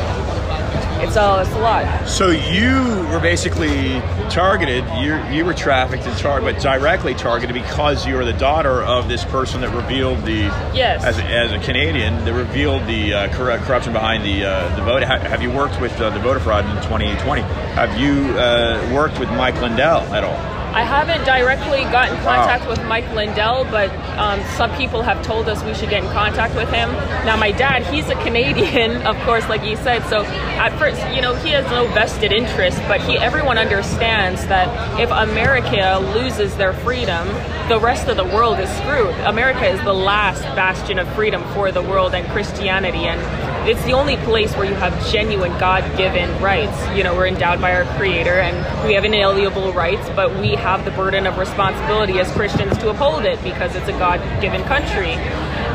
it's 1.01 1.17
all 1.17 1.39
it's 1.39 1.49
a 1.51 1.59
lot. 1.59 2.07
So 2.07 2.29
you 2.29 3.05
were 3.11 3.19
basically 3.19 3.99
targeted. 4.29 4.85
You 4.97 5.21
you 5.35 5.43
were 5.43 5.53
trafficked 5.53 6.03
and 6.05 6.17
targeted, 6.17 6.55
but 6.55 6.61
directly 6.63 7.13
targeted 7.13 7.53
because 7.53 8.07
you 8.07 8.17
are 8.17 8.23
the 8.25 8.33
daughter 8.33 8.81
of 8.83 9.09
this 9.09 9.25
person 9.25 9.59
that 9.61 9.69
revealed 9.75 10.23
the 10.23 10.43
Yes. 10.73 11.03
as 11.03 11.17
a, 11.19 11.23
as 11.23 11.51
a 11.51 11.59
Canadian 11.59 12.23
that 12.25 12.33
revealed 12.33 12.87
the 12.87 13.13
uh, 13.13 13.27
corru- 13.29 13.59
corruption 13.65 13.91
behind 13.93 14.23
the 14.23 14.45
uh, 14.45 14.75
the 14.77 14.83
vote. 14.83 15.03
Ha- 15.03 15.19
have 15.19 15.41
you 15.41 15.51
worked 15.51 15.81
with 15.81 15.99
uh, 15.99 16.11
the 16.11 16.19
voter 16.19 16.39
fraud 16.39 16.63
in 16.65 16.75
2020? 16.83 17.41
Have 17.41 17.99
you 17.99 18.37
uh, 18.39 18.89
worked 18.93 19.19
with 19.19 19.29
Mike 19.31 19.59
Lindell 19.61 20.01
at 20.13 20.23
all? 20.23 20.54
I 20.75 20.83
haven't 20.83 21.23
directly 21.23 21.83
gotten 21.83 22.17
in 22.17 22.23
contact 22.23 22.67
with 22.67 22.83
Mike 22.83 23.09
Lindell, 23.13 23.63
but 23.71 23.89
um, 24.17 24.43
some 24.57 24.75
people 24.75 25.01
have 25.01 25.25
told 25.25 25.47
us 25.47 25.63
we 25.63 25.73
should 25.73 25.89
get 25.89 26.03
in 26.03 26.09
contact 26.11 26.53
with 26.53 26.67
him. 26.67 26.91
Now, 27.25 27.37
my 27.37 27.53
dad, 27.53 27.85
he's 27.85 28.09
a 28.09 28.15
Canadian, 28.15 29.01
of 29.07 29.15
course, 29.21 29.47
like 29.47 29.63
you 29.63 29.77
said. 29.77 30.03
So 30.09 30.25
at 30.25 30.77
first, 30.77 30.99
you 31.15 31.21
know, 31.21 31.33
he 31.33 31.51
has 31.51 31.65
no 31.71 31.87
vested 31.93 32.33
interest, 32.33 32.77
but 32.89 32.99
he 32.99 33.17
everyone 33.17 33.57
understands 33.57 34.45
that 34.47 34.99
if 34.99 35.09
America 35.11 35.97
loses 36.13 36.57
their 36.57 36.73
freedom, 36.73 37.25
the 37.69 37.79
rest 37.79 38.09
of 38.09 38.17
the 38.17 38.25
world 38.25 38.59
is 38.59 38.69
screwed. 38.71 39.15
America 39.21 39.65
is 39.65 39.79
the 39.85 39.93
last 39.93 40.41
bastion 40.57 40.99
of 40.99 41.07
freedom 41.15 41.41
for 41.53 41.71
the 41.71 41.81
world 41.81 42.13
and 42.13 42.27
Christianity, 42.31 43.05
and 43.05 43.21
it's 43.67 43.83
the 43.85 43.93
only 43.93 44.15
place 44.17 44.55
where 44.55 44.65
you 44.65 44.75
have 44.75 44.93
genuine 45.11 45.51
God-given 45.59 46.41
rights. 46.41 46.95
You 46.95 47.03
know, 47.03 47.15
we're 47.15 47.25
endowed 47.25 47.59
by 47.59 47.73
our 47.73 47.83
Creator, 47.97 48.39
and 48.39 48.87
we 48.87 48.93
have 48.93 49.05
inalienable 49.05 49.73
rights, 49.73 50.07
but 50.15 50.39
we 50.39 50.55
have 50.55 50.85
the 50.85 50.91
burden 50.91 51.25
of 51.25 51.39
responsibility 51.39 52.19
as 52.19 52.31
Christians 52.31 52.77
to 52.77 52.89
uphold 52.89 53.25
it 53.25 53.41
because 53.43 53.75
it's 53.75 53.87
a 53.87 53.93
God-given 53.93 54.63
country. 54.65 55.15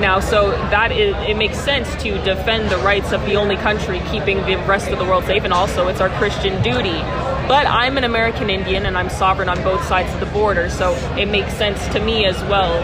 Now, 0.00 0.20
so 0.20 0.50
that 0.70 0.92
is, 0.92 1.16
it 1.28 1.36
makes 1.36 1.58
sense 1.58 1.90
to 2.02 2.12
defend 2.22 2.70
the 2.70 2.78
rights 2.78 3.12
of 3.12 3.22
the 3.22 3.34
only 3.34 3.56
country 3.56 4.00
keeping 4.10 4.38
the 4.46 4.56
rest 4.68 4.88
of 4.88 4.98
the 4.98 5.04
world 5.04 5.24
safe, 5.24 5.42
and 5.42 5.52
also 5.52 5.88
it's 5.88 6.00
our 6.00 6.10
Christian 6.10 6.62
duty. 6.62 7.00
But 7.48 7.66
I'm 7.66 7.98
an 7.98 8.04
American 8.04 8.50
Indian, 8.50 8.86
and 8.86 8.96
I'm 8.96 9.10
sovereign 9.10 9.48
on 9.48 9.60
both 9.64 9.84
sides 9.86 10.14
of 10.14 10.20
the 10.20 10.32
border, 10.32 10.70
so 10.70 10.94
it 11.18 11.26
makes 11.26 11.52
sense 11.54 11.86
to 11.88 11.98
me 11.98 12.24
as 12.24 12.40
well 12.44 12.78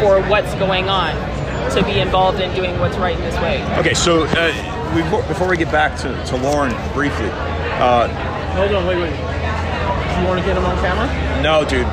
for 0.00 0.20
what's 0.28 0.52
going 0.56 0.88
on 0.88 1.33
to 1.72 1.82
be 1.84 2.00
involved 2.00 2.40
in 2.40 2.54
doing 2.54 2.78
what's 2.78 2.96
right 2.96 3.16
in 3.16 3.22
this 3.22 3.36
way. 3.40 3.64
Okay, 3.78 3.94
so 3.94 4.24
uh, 4.24 4.92
we, 4.94 5.02
before 5.28 5.48
we 5.48 5.56
get 5.56 5.70
back 5.72 5.96
to, 6.00 6.24
to 6.26 6.36
Lauren 6.36 6.72
briefly, 6.92 7.28
uh, 7.30 8.08
Hold 8.54 8.72
on, 8.72 8.86
wait, 8.86 8.98
wait. 8.98 9.10
Do 9.10 10.20
you 10.20 10.26
want 10.28 10.38
to 10.40 10.46
get 10.46 10.56
him 10.56 10.64
on 10.64 10.76
camera? 10.76 11.42
no, 11.42 11.64
dude, 11.64 11.86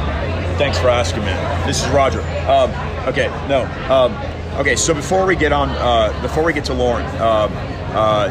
thanks 0.58 0.78
for 0.78 0.90
asking, 0.90 1.24
man. 1.24 1.68
This 1.68 1.84
is 1.84 1.90
Roger. 1.90 2.22
Um, 2.48 2.70
okay, 3.08 3.28
no. 3.50 3.64
Um, 3.90 4.14
okay, 4.60 4.76
so 4.76 4.94
before 4.94 5.26
we 5.26 5.36
get 5.36 5.52
on, 5.52 5.70
uh, 5.70 6.18
before 6.22 6.44
we 6.44 6.54
get 6.54 6.66
to 6.66 6.74
Lauren, 6.74 7.06
um, 7.20 7.52
uh, 7.94 8.28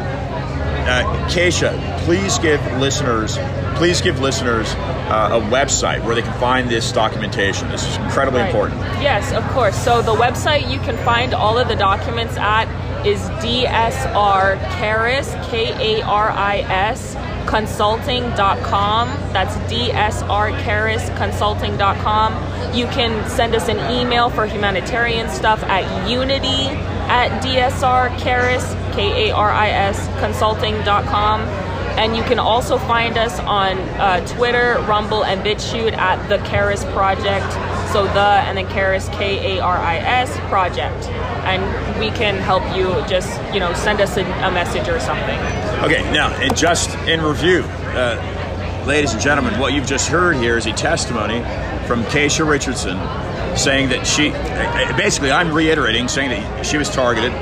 uh, 0.87 1.29
Kaysha, 1.29 1.99
please 2.05 2.39
give 2.39 2.61
listeners, 2.77 3.37
please 3.75 3.99
give 4.01 4.19
listeners 4.21 4.73
uh, 5.11 5.39
a 5.39 5.41
website 5.51 6.03
where 6.05 6.15
they 6.15 6.21
can 6.21 6.33
find 6.39 6.69
this 6.69 6.91
documentation. 6.91 7.69
This 7.69 7.85
is 7.85 7.97
incredibly 7.97 8.39
Right. 8.41 8.49
important. 8.49 8.79
Yes, 9.01 9.31
of 9.33 9.43
course. 9.49 9.75
So 9.75 10.01
the 10.01 10.13
website 10.13 10.69
you 10.71 10.79
can 10.79 10.95
find 11.03 11.33
all 11.33 11.57
of 11.57 11.67
the 11.67 11.75
documents 11.75 12.37
at 12.37 12.67
is 13.05 13.19
DSR 13.43 14.57
Karis, 14.77 15.27
K 15.49 15.53
A 15.99 16.03
R 16.05 16.29
I 16.31 16.57
S, 16.69 17.15
consulting.com. 17.47 19.09
That's 19.33 19.55
DSR 19.71 20.51
Karis 20.63 21.03
consulting.com. 21.17 22.33
You 22.75 22.85
can 22.87 23.27
send 23.29 23.55
us 23.55 23.67
an 23.67 23.79
email 23.91 24.29
for 24.29 24.45
humanitarian 24.45 25.29
stuff 25.29 25.61
at 25.63 25.83
unity 26.09 26.67
at 27.09 27.41
DSR 27.43 28.09
Karis, 28.19 28.65
K 28.93 29.29
A 29.29 29.35
R 29.35 29.49
I 29.51 29.69
S 29.69 30.07
consulting.com. 30.19 31.41
And 31.97 32.15
you 32.15 32.23
can 32.23 32.39
also 32.39 32.77
find 32.77 33.17
us 33.17 33.39
on 33.39 33.77
uh, 33.77 34.25
Twitter, 34.27 34.83
Rumble, 34.87 35.23
and 35.23 35.41
BitChute 35.41 35.93
at 35.93 36.27
the 36.29 36.37
Karis 36.39 36.83
Project. 36.93 37.51
So 37.91 38.05
the 38.05 38.19
and 38.19 38.57
then 38.57 38.67
Karis 38.67 39.11
K 39.17 39.57
A 39.57 39.61
R 39.61 39.77
I 39.77 39.97
S 39.97 40.37
Project, 40.49 41.05
and 41.45 41.99
we 41.99 42.09
can 42.11 42.35
help 42.37 42.63
you. 42.75 42.87
Just 43.07 43.29
you 43.53 43.59
know, 43.59 43.73
send 43.73 43.99
us 43.99 44.15
a, 44.15 44.21
a 44.21 44.51
message 44.51 44.87
or 44.87 44.99
something. 44.99 45.37
Okay, 45.83 46.01
now, 46.13 46.29
and 46.35 46.55
just 46.55 46.95
in 47.07 47.21
review, 47.21 47.63
uh, 47.63 48.83
ladies 48.87 49.11
and 49.11 49.21
gentlemen, 49.21 49.59
what 49.59 49.73
you've 49.73 49.87
just 49.87 50.07
heard 50.07 50.37
here 50.37 50.57
is 50.57 50.67
a 50.67 50.71
testimony 50.71 51.39
from 51.85 52.03
Kaysha 52.05 52.47
Richardson 52.47 52.97
saying 53.57 53.89
that 53.89 54.07
she, 54.07 54.31
uh, 54.31 54.95
basically, 54.95 55.31
I'm 55.31 55.51
reiterating, 55.53 56.07
saying 56.07 56.29
that 56.29 56.65
she 56.65 56.77
was 56.77 56.89
targeted 56.89 57.33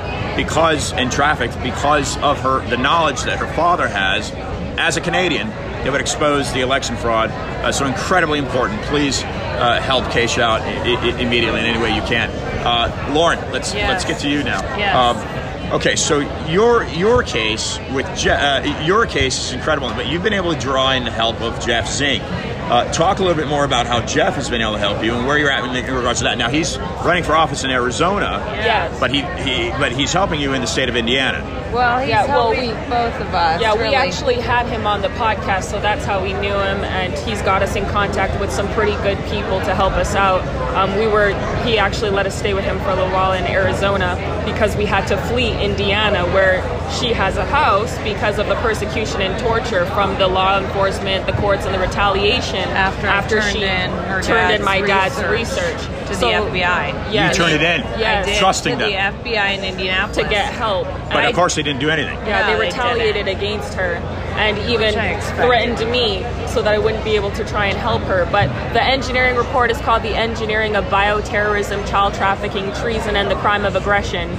because 0.43 0.93
and 0.93 1.11
trafficked 1.11 1.61
because 1.61 2.17
of 2.19 2.39
her 2.41 2.65
the 2.69 2.77
knowledge 2.77 3.21
that 3.23 3.39
her 3.39 3.47
father 3.53 3.87
has 3.87 4.31
as 4.77 4.95
a 4.97 5.01
Canadian 5.01 5.49
that 5.49 5.91
would 5.91 6.01
expose 6.01 6.51
the 6.53 6.61
election 6.61 6.95
fraud. 6.95 7.29
Uh, 7.31 7.71
so 7.71 7.85
incredibly 7.85 8.39
important. 8.39 8.81
Please 8.83 9.21
uh, 9.23 9.79
help 9.81 10.05
Kaysha 10.05 10.39
out 10.41 10.61
I- 10.61 10.95
I- 10.95 11.19
immediately 11.19 11.59
in 11.59 11.65
any 11.65 11.81
way 11.81 11.93
you 11.93 12.01
can. 12.03 12.29
Uh, 12.65 13.11
Lauren, 13.13 13.39
let's 13.51 13.73
Yes. 13.73 13.89
let's 13.89 14.05
get 14.05 14.19
to 14.21 14.29
you 14.29 14.43
now. 14.43 14.61
Yes. 14.77 14.95
Um, 14.95 15.71
okay, 15.73 15.95
so 15.97 16.19
your 16.47 16.83
your 16.85 17.23
case 17.23 17.77
with 17.93 18.05
Je- 18.17 18.29
uh, 18.29 18.83
your 18.85 19.05
case 19.05 19.37
is 19.47 19.51
incredible, 19.53 19.89
but 19.89 20.07
you've 20.07 20.23
been 20.23 20.33
able 20.33 20.53
to 20.53 20.59
draw 20.59 20.91
in 20.91 21.03
the 21.03 21.11
help 21.11 21.41
of 21.41 21.59
Jeff 21.65 21.87
Zink. 21.89 22.23
Uh, 22.69 22.91
talk 22.91 23.17
a 23.17 23.21
little 23.23 23.35
bit 23.35 23.47
more 23.47 23.63
about 23.65 23.87
how 23.87 23.99
Jeff 24.05 24.35
has 24.35 24.47
been 24.47 24.61
able 24.61 24.73
to 24.73 24.77
help 24.79 25.03
you 25.03 25.15
and 25.15 25.25
where 25.25 25.39
you're 25.39 25.49
at 25.49 25.63
in, 25.65 25.75
in 25.75 25.91
regards 25.93 26.19
to 26.19 26.25
that. 26.25 26.37
Now 26.37 26.49
he's 26.49 26.77
running 27.03 27.23
for 27.23 27.33
office 27.35 27.63
in 27.63 27.71
Arizona, 27.71 28.43
Yes. 28.57 28.99
but 28.99 29.09
he, 29.11 29.21
he 29.43 29.71
but 29.79 29.91
he's 29.91 30.13
helping 30.13 30.39
you 30.39 30.53
in 30.53 30.61
the 30.61 30.67
state 30.67 30.87
of 30.87 30.95
Indiana. 30.95 31.41
Well, 31.73 31.99
he's 31.99 32.09
Yeah, 32.09 32.25
well, 32.27 32.51
helping 32.51 32.69
we- 32.69 32.89
both 32.89 33.19
of 33.21 33.33
us. 33.33 33.59
Yeah, 33.59 33.73
we 33.75 33.95
actually 33.95 34.35
had 34.35 34.67
him 34.67 34.85
on 34.85 35.01
the 35.01 35.07
podcast, 35.09 35.63
so 35.65 35.79
that's 35.81 36.05
how 36.05 36.21
we 36.21 36.33
knew 36.33 36.53
him, 36.53 36.83
and 36.83 37.13
he's 37.27 37.41
got 37.41 37.63
us 37.63 37.75
in 37.75 37.85
contact 37.87 38.39
with 38.39 38.51
some 38.51 38.67
pretty 38.73 38.93
good 39.01 39.17
people 39.31 39.59
to 39.61 39.73
help 39.73 39.93
us 39.93 40.13
out. 40.13 40.41
Um, 40.75 40.97
we 40.97 41.07
were, 41.07 41.29
he 41.63 41.77
actually 41.77 42.11
let 42.11 42.25
us 42.25 42.37
stay 42.37 42.53
with 42.53 42.63
him 42.63 42.79
for 42.79 42.89
a 42.89 42.95
little 42.95 43.09
while 43.11 43.33
in 43.33 43.43
Arizona 43.45 44.15
because 44.45 44.75
we 44.77 44.85
had 44.85 45.07
to 45.07 45.17
flee 45.27 45.51
Indiana, 45.61 46.25
where 46.27 46.61
she 46.99 47.07
has 47.13 47.37
a 47.37 47.45
house 47.45 47.97
because 48.03 48.37
of 48.39 48.47
the 48.47 48.55
persecution 48.55 49.21
and 49.21 49.39
torture 49.41 49.85
from 49.87 50.15
the 50.19 50.27
law 50.27 50.59
enforcement, 50.59 51.25
the 51.25 51.33
courts, 51.33 51.65
and 51.65 51.73
the 51.73 51.79
retaliation 51.79 52.57
After 52.69 53.07
I 53.09 53.27
turned 53.27 53.57
she 53.57 53.63
in 53.63 53.89
her 53.91 54.21
turned 54.21 54.53
in 54.53 54.61
dad's 54.61 54.65
my 54.65 54.81
dad's 54.81 55.15
research 55.23 55.73
research 55.73 56.07
to 56.07 56.15
So- 56.15 56.29
the 56.29 56.59
FBI. 56.59 57.11
Yes. 57.11 57.37
You 57.37 57.43
turned 57.43 57.55
it 57.55 57.61
in. 57.61 57.81
Yes. 57.99 58.27
I 58.27 58.29
did 58.31 58.39
Trusting 58.39 58.77
to 58.79 58.85
them. 58.85 58.91
the 59.23 59.29
FBI 59.31 59.49
in 59.57 59.63
Indianapolis 59.63 60.17
to 60.17 60.23
get 60.29 60.53
help. 60.53 60.85
But 60.87 60.93
And 61.17 61.19
of 61.25 61.25
I- 61.25 61.31
course, 61.33 61.55
they 61.55 61.63
didn't 61.63 61.79
do 61.79 61.89
anything. 61.89 62.17
Yeah, 62.25 62.41
No, 62.41 62.47
they 62.47 62.53
they 62.53 62.65
retaliated 62.67 63.27
against 63.27 63.73
her 63.75 64.01
and 64.39 64.57
even 64.69 64.93
threatened 65.35 65.91
me 65.91 66.23
so 66.47 66.61
that 66.61 66.73
I 66.73 66.77
wouldn't 66.79 67.03
be 67.03 67.15
able 67.15 67.31
to 67.31 67.43
try 67.45 67.65
and 67.65 67.77
help 67.77 68.01
her. 68.03 68.25
But 68.31 68.47
the 68.73 68.81
engineering 68.81 69.35
report 69.35 69.69
is 69.69 69.77
called 69.79 70.01
The 70.01 70.15
Engineering 70.15 70.75
of 70.77 70.85
Bioterrorism, 70.85 71.85
Child 71.89 72.13
Trafficking, 72.13 72.71
Treason, 72.75 73.15
and 73.17 73.29
the 73.29 73.35
Crime 73.35 73.65
of 73.65 73.75
Aggression. 73.75 74.29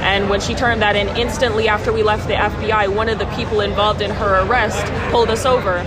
And 0.00 0.30
when 0.30 0.40
she 0.40 0.54
turned 0.54 0.80
that 0.82 0.94
in, 0.94 1.08
instantly 1.16 1.66
after 1.68 1.92
we 1.92 2.02
left 2.04 2.28
the 2.28 2.34
FBI, 2.34 2.94
one 2.94 3.08
of 3.08 3.18
the 3.18 3.26
people 3.34 3.60
involved 3.60 4.00
in 4.00 4.10
her 4.12 4.44
arrest 4.46 4.86
pulled 5.10 5.28
us 5.28 5.44
over. 5.44 5.78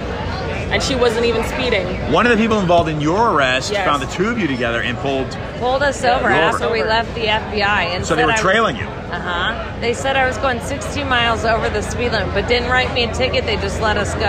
And 0.72 0.82
she 0.84 0.96
wasn't 0.96 1.26
even 1.26 1.44
speeding. 1.46 1.86
One 2.14 2.26
of 2.26 2.32
the 2.32 2.42
people 2.42 2.60
involved 2.60 2.90
in 2.90 3.02
your 3.02 3.32
arrest 3.32 3.72
Yes. 3.74 3.86
found 3.86 4.02
the 4.02 4.06
two 4.08 4.30
of 4.30 4.38
you 4.40 4.48
together 4.48 4.82
and 4.82 4.98
pulled. 5.00 5.30
pulled 5.60 5.84
us 5.84 6.04
over 6.04 6.30
You're 6.30 6.32
over. 6.32 6.56
after 6.56 6.72
we 6.72 6.84
left 6.84 7.14
the 7.16 7.28
FBI, 7.28 7.84
and 7.94 8.06
So 8.06 8.16
they 8.16 8.26
were 8.26 8.32
trailing 8.34 8.76
was- 8.78 8.86
trailing 8.86 9.01
you. 9.12 9.17
Uh-huh. 9.17 9.80
They 9.80 9.93
said 9.93 10.15
I 10.15 10.26
was 10.28 10.38
going 10.38 10.60
60 10.62 11.04
miles 11.04 11.43
over 11.45 11.69
the 11.69 11.82
speed 11.82 12.12
limit, 12.12 12.34
but 12.34 12.47
didn't 12.47 12.69
write 12.69 12.93
me 12.93 13.04
a 13.04 13.13
ticket. 13.13 13.45
They 13.45 13.58
just 13.58 13.82
let 13.82 13.97
us 13.97 14.13
go. 14.15 14.19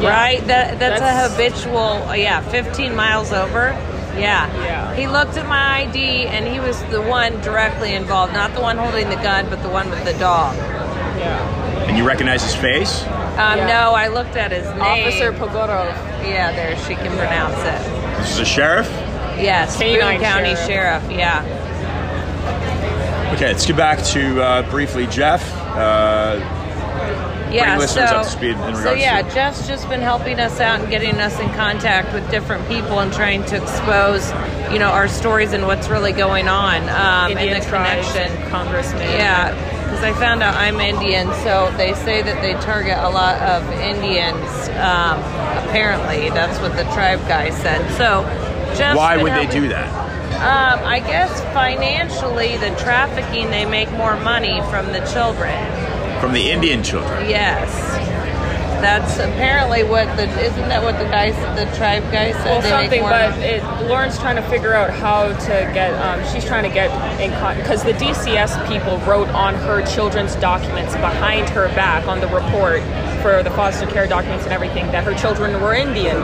Yeah. 0.00 0.08
Right? 0.10 0.46
That 0.46 0.78
that's, 0.78 1.00
That's- 1.00 1.30
a 1.30 1.34
habitual. 1.34 2.08
uh, 2.08 2.12
Yeah, 2.14 2.40
15 2.40 2.94
miles 2.94 3.32
over. 3.32 3.70
Yeah. 4.16 4.46
Yeah. 4.64 4.94
He 4.94 5.06
looked 5.06 5.36
at 5.36 5.46
my 5.48 5.82
ID, 5.82 6.26
and 6.26 6.46
he 6.46 6.60
was 6.60 6.82
the 6.84 7.02
one 7.02 7.40
directly 7.40 7.94
involved, 7.94 8.32
not 8.32 8.52
the 8.54 8.60
one 8.60 8.76
holding 8.76 9.08
the 9.10 9.16
gun, 9.16 9.48
but 9.50 9.62
the 9.62 9.68
one 9.68 9.90
with 9.90 10.04
the 10.04 10.14
dog. 10.14 10.56
Yeah. 10.56 11.84
And 11.88 11.96
you 11.96 12.04
recognize 12.06 12.42
his 12.42 12.54
face? 12.54 13.02
Um, 13.04 13.58
Yeah. 13.58 13.66
No, 13.66 13.94
I 13.94 14.08
looked 14.08 14.36
at 14.36 14.50
his 14.52 14.66
name. 14.70 14.80
Officer 14.80 15.32
Pogorov. 15.32 15.92
Yeah, 16.24 16.52
there 16.52 16.76
she 16.78 16.94
can 16.94 17.16
pronounce 17.16 17.58
it. 17.58 18.18
This 18.18 18.32
is 18.32 18.38
a 18.40 18.44
sheriff? 18.44 18.88
Yes, 19.38 19.76
Canine 19.78 20.00
Boone 20.00 20.20
County 20.20 20.54
sheriff. 20.56 21.02
Sheriff. 21.04 21.10
Yeah. 21.12 21.44
Okay, 23.34 23.48
let's 23.48 23.66
get 23.66 23.76
back 23.76 24.02
to 24.06 24.42
uh, 24.42 24.70
briefly 24.70 25.06
Jeff. 25.06 25.54
Uh, 25.54 26.40
yeah, 27.52 27.78
so, 27.86 28.00
up 28.02 28.24
to 28.24 28.30
speed 28.30 28.56
in 28.56 28.76
so 28.76 28.92
yeah, 28.92 29.22
to- 29.22 29.34
Jeff's 29.34 29.66
just 29.66 29.88
been 29.88 30.00
helping 30.00 30.38
us 30.40 30.60
out 30.60 30.80
and 30.80 30.90
getting 30.90 31.14
us 31.16 31.38
in 31.38 31.48
contact 31.50 32.12
with 32.12 32.28
different 32.30 32.66
people 32.68 33.00
and 33.00 33.12
trying 33.12 33.44
to 33.46 33.62
expose, 33.62 34.30
you 34.72 34.78
know, 34.78 34.90
our 34.90 35.08
stories 35.08 35.52
and 35.52 35.66
what's 35.66 35.88
really 35.88 36.12
going 36.12 36.48
on 36.48 36.88
um, 36.88 37.32
Indian 37.32 37.54
and 37.54 37.62
the 37.62 37.68
tribes 37.68 38.10
connection. 38.12 38.50
Congressman. 38.50 39.02
Yeah, 39.02 39.54
because 39.84 40.04
I 40.04 40.12
found 40.14 40.42
out 40.42 40.54
I'm 40.54 40.80
Indian, 40.80 41.32
so 41.44 41.72
they 41.76 41.94
say 41.94 42.22
that 42.22 42.42
they 42.42 42.54
target 42.64 42.98
a 42.98 43.08
lot 43.08 43.40
of 43.40 43.68
Indians. 43.72 44.68
Um, 44.70 45.18
apparently, 45.68 46.30
that's 46.30 46.60
what 46.60 46.76
the 46.76 46.84
tribe 46.94 47.20
guy 47.28 47.50
said. 47.50 47.88
So, 47.96 48.24
Jeff's 48.76 48.96
why 48.96 49.16
been 49.16 49.24
would 49.24 49.32
they 49.32 49.46
do 49.46 49.68
that? 49.68 50.07
Um, 50.38 50.78
I 50.86 51.00
guess 51.00 51.40
financially, 51.52 52.56
the 52.58 52.70
trafficking 52.76 53.50
they 53.50 53.64
make 53.66 53.90
more 53.92 54.16
money 54.20 54.60
from 54.70 54.86
the 54.92 55.00
children. 55.12 55.52
From 56.20 56.32
the 56.32 56.50
Indian 56.50 56.82
children. 56.82 57.28
Yes. 57.28 57.72
That's 58.80 59.16
apparently 59.18 59.82
what 59.82 60.06
the 60.16 60.28
isn't 60.40 60.68
that 60.68 60.84
what 60.84 60.96
the 60.98 61.04
guys 61.06 61.34
the 61.58 61.64
tribe 61.76 62.04
guy 62.12 62.30
said? 62.30 62.44
Well, 62.44 62.60
They 62.62 62.70
make 62.70 62.80
something, 62.82 63.00
more 63.00 63.10
but 63.10 63.30
money? 63.32 63.42
it, 63.44 63.88
Lauren's 63.88 64.16
trying 64.20 64.36
to 64.36 64.42
figure 64.42 64.72
out 64.74 64.90
how 64.90 65.26
to 65.26 65.48
get. 65.74 65.92
Um, 66.00 66.24
she's 66.32 66.44
trying 66.44 66.62
to 66.62 66.70
get 66.70 66.88
in 67.20 67.30
because 67.60 67.82
the 67.82 67.94
DCS 67.94 68.68
people 68.68 68.98
wrote 68.98 69.26
on 69.30 69.56
her 69.56 69.84
children's 69.84 70.36
documents 70.36 70.94
behind 70.94 71.48
her 71.48 71.66
back 71.74 72.06
on 72.06 72.20
the 72.20 72.28
report 72.28 72.80
for 73.20 73.42
the 73.42 73.50
foster 73.50 73.86
care 73.88 74.06
documents 74.06 74.44
and 74.44 74.52
everything 74.52 74.86
that 74.92 75.02
her 75.02 75.14
children 75.14 75.60
were 75.60 75.74
Indian. 75.74 76.22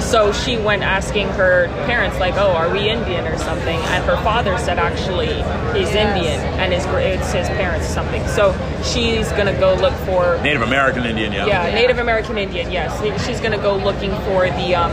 So 0.00 0.32
she 0.32 0.56
went 0.56 0.82
asking 0.82 1.28
her 1.30 1.68
parents, 1.86 2.18
like, 2.18 2.34
"Oh, 2.36 2.52
are 2.52 2.70
we 2.70 2.88
Indian 2.88 3.26
or 3.26 3.38
something?" 3.38 3.78
And 3.78 4.04
her 4.04 4.16
father 4.18 4.56
said, 4.58 4.78
"Actually, 4.78 5.34
he's 5.72 5.92
Yes. 5.92 6.16
Indian, 6.16 6.40
and 6.60 6.72
his 6.72 6.84
it's 6.86 7.32
his 7.32 7.48
parents 7.48 7.88
or 7.88 7.92
something." 7.92 8.26
So 8.28 8.54
she's 8.82 9.30
gonna 9.32 9.58
go 9.58 9.74
look 9.74 9.94
for 10.06 10.38
Native 10.42 10.62
American 10.62 11.04
Indian, 11.06 11.32
yeah. 11.32 11.46
yeah, 11.46 11.74
Native 11.74 11.98
American 11.98 12.38
Indian. 12.38 12.70
Yes, 12.70 13.00
she's 13.26 13.40
going 13.40 13.52
to 13.52 13.58
go 13.58 13.76
looking 13.76 14.10
for 14.26 14.48
the 14.50 14.74
um, 14.74 14.92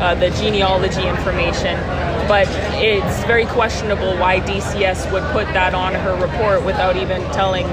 uh, 0.00 0.14
the 0.16 0.30
genealogy 0.30 1.06
information, 1.06 1.78
but 2.26 2.48
it's 2.74 3.24
very 3.24 3.46
questionable 3.46 4.16
why 4.16 4.40
DCS 4.40 5.10
would 5.12 5.22
put 5.32 5.46
that 5.54 5.74
on 5.74 5.94
her 5.94 6.14
report 6.20 6.64
without 6.64 6.96
even 6.96 7.22
telling 7.32 7.66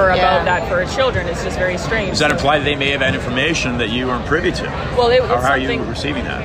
her 0.00 0.14
Yeah. 0.14 0.22
about 0.22 0.44
that 0.44 0.68
for 0.68 0.84
her 0.84 0.94
children. 0.96 1.26
It's 1.28 1.42
just 1.44 1.58
very 1.58 1.78
strange. 1.78 2.10
Does 2.10 2.18
that 2.20 2.30
imply 2.30 2.58
that 2.58 2.64
they 2.64 2.76
may 2.76 2.90
have 2.90 3.00
had 3.00 3.14
information 3.14 3.78
that 3.78 3.88
you 3.90 4.06
weren't 4.06 4.26
privy 4.26 4.52
to? 4.52 4.64
well, 4.96 5.08
it, 5.08 5.20
Or 5.22 5.40
how 5.40 5.50
are 5.50 5.58
you 5.58 5.68
something. 5.68 5.88
receiving 5.88 6.24
that? 6.24 6.44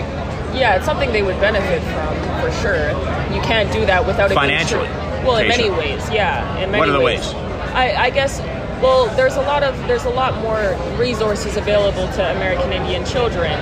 Yeah, 0.56 0.76
it's 0.76 0.86
something 0.86 1.12
they 1.14 1.22
would 1.24 1.40
benefit 1.40 1.82
from 1.84 2.42
for 2.42 2.52
sure. 2.62 2.90
You 3.34 3.42
can't 3.42 3.72
do 3.72 3.86
that 3.86 4.06
without 4.06 4.26
it 4.32 4.36
being 4.36 4.42
Financially, 4.50 4.88
true. 4.88 5.26
Well, 5.26 5.38
in 5.38 5.48
many 5.48 5.70
ways, 5.70 6.02
yeah. 6.12 6.58
In 6.58 6.72
many 6.72 6.80
What 6.80 6.90
are 6.90 6.94
the 6.94 7.00
ways? 7.00 7.34
I, 7.74 7.94
I 7.98 8.10
guess. 8.10 8.42
Well, 8.82 9.06
there's 9.16 9.36
a 9.36 9.42
lot 9.42 9.62
of 9.64 9.78
there's 9.88 10.06
a 10.06 10.10
lot 10.10 10.36
more 10.42 10.76
resources 10.98 11.56
available 11.56 12.08
to 12.14 12.32
American 12.36 12.74
Indian 12.74 13.06
children, 13.06 13.54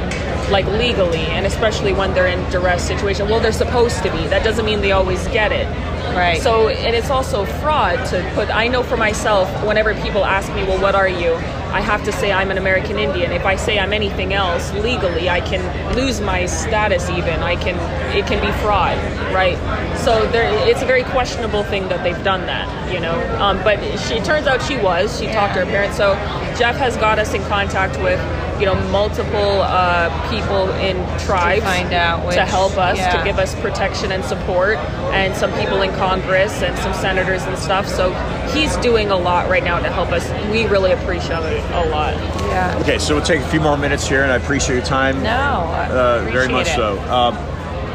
like 0.49 0.65
legally, 0.65 1.19
and 1.35 1.45
especially 1.45 1.91
when 1.93 2.13
they're 2.13 2.27
in 2.27 2.39
duress 2.49 2.87
situation. 2.87 3.27
Well, 3.29 3.41
they're 3.41 3.51
supposed 3.51 4.01
to 4.03 4.11
be. 4.11 4.25
That 4.27 4.43
doesn't 4.45 4.65
mean 4.65 4.79
they 4.81 4.93
always 4.93 5.27
get 5.27 5.51
it. 5.51 5.67
Right. 6.15 6.41
So, 6.41 6.69
and 6.69 6.95
it's 6.95 7.09
also 7.09 7.45
fraud 7.45 8.05
to 8.07 8.31
put. 8.35 8.49
I 8.49 8.67
know 8.67 8.83
for 8.83 8.97
myself, 8.97 9.47
whenever 9.65 9.93
people 9.95 10.25
ask 10.25 10.53
me, 10.53 10.63
"Well, 10.63 10.81
what 10.81 10.95
are 10.95 11.07
you?" 11.07 11.33
I 11.71 11.81
have 11.81 12.03
to 12.05 12.11
say 12.11 12.31
I'm 12.31 12.49
an 12.49 12.57
American 12.57 12.97
Indian. 12.97 13.31
If 13.31 13.45
I 13.45 13.55
say 13.55 13.77
I'm 13.77 13.93
anything 13.93 14.33
else 14.33 14.73
legally, 14.73 15.29
I 15.29 15.39
can 15.39 15.61
lose 15.95 16.19
my 16.19 16.47
status. 16.47 17.07
Even 17.11 17.41
I 17.41 17.55
can, 17.55 17.75
it 18.17 18.25
can 18.25 18.43
be 18.43 18.51
fraud, 18.63 18.97
right? 19.33 19.55
So 19.99 20.25
there, 20.31 20.51
it's 20.67 20.81
a 20.81 20.85
very 20.85 21.03
questionable 21.03 21.63
thing 21.63 21.87
that 21.89 22.03
they've 22.03 22.23
done 22.23 22.47
that, 22.47 22.91
you 22.91 22.99
know. 22.99 23.13
Um, 23.39 23.63
but 23.63 23.77
she 23.99 24.19
turns 24.19 24.47
out 24.47 24.63
she 24.63 24.77
was. 24.77 25.19
She 25.19 25.27
talked 25.27 25.53
to 25.53 25.59
her 25.59 25.65
parents. 25.65 25.95
So 25.95 26.15
Jeff 26.57 26.75
has 26.77 26.97
got 26.97 27.19
us 27.19 27.35
in 27.35 27.43
contact 27.43 27.97
with 28.01 28.19
you 28.59 28.65
know 28.65 28.75
multiple 28.89 29.61
uh, 29.61 30.09
people 30.29 30.69
in 30.75 30.97
tribes 31.19 31.63
find 31.63 31.93
out 31.93 32.25
which- 32.25 32.35
to 32.35 32.45
help 32.45 32.77
us 32.77 32.97
yeah. 32.97 33.17
to 33.17 33.23
give 33.23 33.39
us 33.39 33.55
protection 33.61 34.11
and 34.11 34.23
support, 34.23 34.77
and 35.13 35.35
some 35.35 35.51
people 35.53 35.81
in 35.81 35.91
Congress 35.95 36.61
and 36.61 36.77
some 36.79 36.93
senators 36.93 37.43
and 37.43 37.57
stuff. 37.57 37.87
So 37.87 38.11
he's 38.53 38.75
doing 38.77 39.11
a 39.11 39.17
lot 39.17 39.49
right 39.49 39.63
now 39.63 39.79
to 39.79 39.89
help 39.89 40.09
us. 40.09 40.29
We 40.51 40.65
really 40.67 40.91
appreciate 40.91 41.43
it 41.43 41.63
a 41.71 41.89
lot. 41.89 42.15
Yeah. 42.49 42.77
Okay, 42.81 42.97
so 42.97 43.15
we'll 43.15 43.25
take 43.25 43.41
a 43.41 43.47
few 43.47 43.61
more 43.61 43.77
minutes 43.77 44.07
here, 44.07 44.23
and 44.23 44.31
I 44.31 44.35
appreciate 44.35 44.75
your 44.75 44.85
time. 44.85 45.21
No, 45.23 45.29
I 45.29 45.89
uh, 45.89 46.29
very 46.31 46.49
much 46.49 46.67
it. 46.67 46.75
so. 46.75 46.99
Um, 47.11 47.35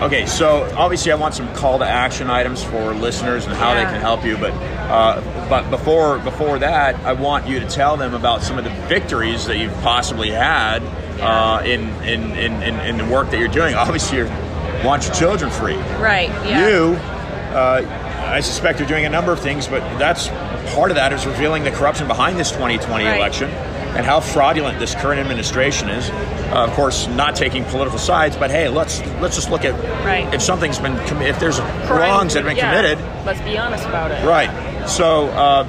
okay, 0.06 0.26
so 0.26 0.64
obviously, 0.76 1.12
I 1.12 1.14
want 1.16 1.34
some 1.34 1.52
call 1.54 1.78
to 1.78 1.84
action 1.84 2.30
items 2.30 2.62
for 2.62 2.94
listeners 2.94 3.46
and 3.46 3.54
how 3.54 3.74
they 3.74 3.82
can 3.84 4.00
help 4.00 4.24
you. 4.24 4.36
But 4.36 4.52
uh, 4.52 5.48
but 5.48 5.70
before 5.70 6.18
before 6.18 6.58
that, 6.60 6.94
I 7.04 7.12
want 7.12 7.46
you 7.46 7.60
to 7.60 7.66
tell 7.68 7.96
them 7.96 8.14
about 8.14 8.42
some 8.42 8.58
of 8.58 8.64
the 8.64 8.70
victories 8.88 9.46
that 9.46 9.58
you've 9.58 9.74
possibly 9.82 10.30
had 10.30 10.82
uh, 11.20 11.62
in, 11.64 11.88
in, 12.04 12.32
in, 12.36 12.62
in 12.62 12.80
in 12.80 12.96
the 12.98 13.04
work 13.06 13.30
that 13.30 13.38
you're 13.38 13.48
doing. 13.48 13.74
Obviously, 13.74 14.18
you're 14.18 14.28
want 14.84 15.06
your 15.06 15.14
children 15.14 15.50
free. 15.50 15.76
Right. 15.98 16.28
Yeah. 16.46 16.68
You, 16.68 16.94
uh, 17.56 17.82
I 18.26 18.40
suspect, 18.40 18.78
you're 18.78 18.88
doing 18.88 19.06
a 19.06 19.08
number 19.08 19.32
of 19.32 19.40
things, 19.40 19.66
but 19.66 19.80
that's 19.98 20.28
part 20.74 20.90
of 20.90 20.96
that 20.96 21.12
is 21.12 21.26
revealing 21.26 21.64
the 21.64 21.70
corruption 21.70 22.06
behind 22.06 22.38
this 22.38 22.50
2020 22.50 23.04
Right. 23.04 23.16
election 23.16 23.50
and 23.96 24.04
how 24.04 24.20
fraudulent 24.20 24.78
this 24.78 24.94
current 24.94 25.20
administration 25.20 25.88
is. 25.88 26.10
Uh, 26.10 26.64
of 26.68 26.70
course, 26.72 27.06
not 27.08 27.34
taking 27.36 27.64
political 27.64 27.98
sides, 27.98 28.36
but 28.36 28.50
hey, 28.50 28.68
let's 28.68 29.00
let's 29.20 29.34
just 29.36 29.50
look 29.50 29.64
at 29.64 29.74
Right. 30.04 30.32
if 30.34 30.42
something's 30.42 30.78
been 30.78 30.96
commi- 31.06 31.28
if 31.28 31.38
there's 31.40 31.58
Crime- 31.58 31.88
wrongs 32.00 32.34
that 32.34 32.40
have 32.44 32.48
been 32.48 32.56
yeah, 32.56 32.70
committed. 32.70 32.98
Let's 33.24 33.40
be 33.40 33.56
honest 33.58 33.84
about 33.86 34.10
it. 34.10 34.24
Right. 34.26 34.50
So, 34.88 35.28
uh, 35.28 35.66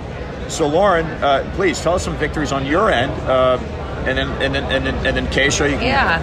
so 0.50 0.68
Lauren, 0.68 1.06
uh, 1.24 1.50
please 1.56 1.80
tell 1.82 1.94
us 1.96 2.04
some 2.04 2.16
victories 2.18 2.52
on 2.52 2.66
your 2.66 2.92
end, 2.92 3.12
uh, 3.30 3.58
and 4.06 4.18
then 4.18 4.30
and 4.42 4.54
then 4.56 4.64
and 4.66 4.86
then 4.86 4.96
and 5.06 5.16
then 5.18 5.28
Kaysha, 5.28 5.70
you 5.70 5.78
can 5.78 5.86
Yeah. 5.88 6.20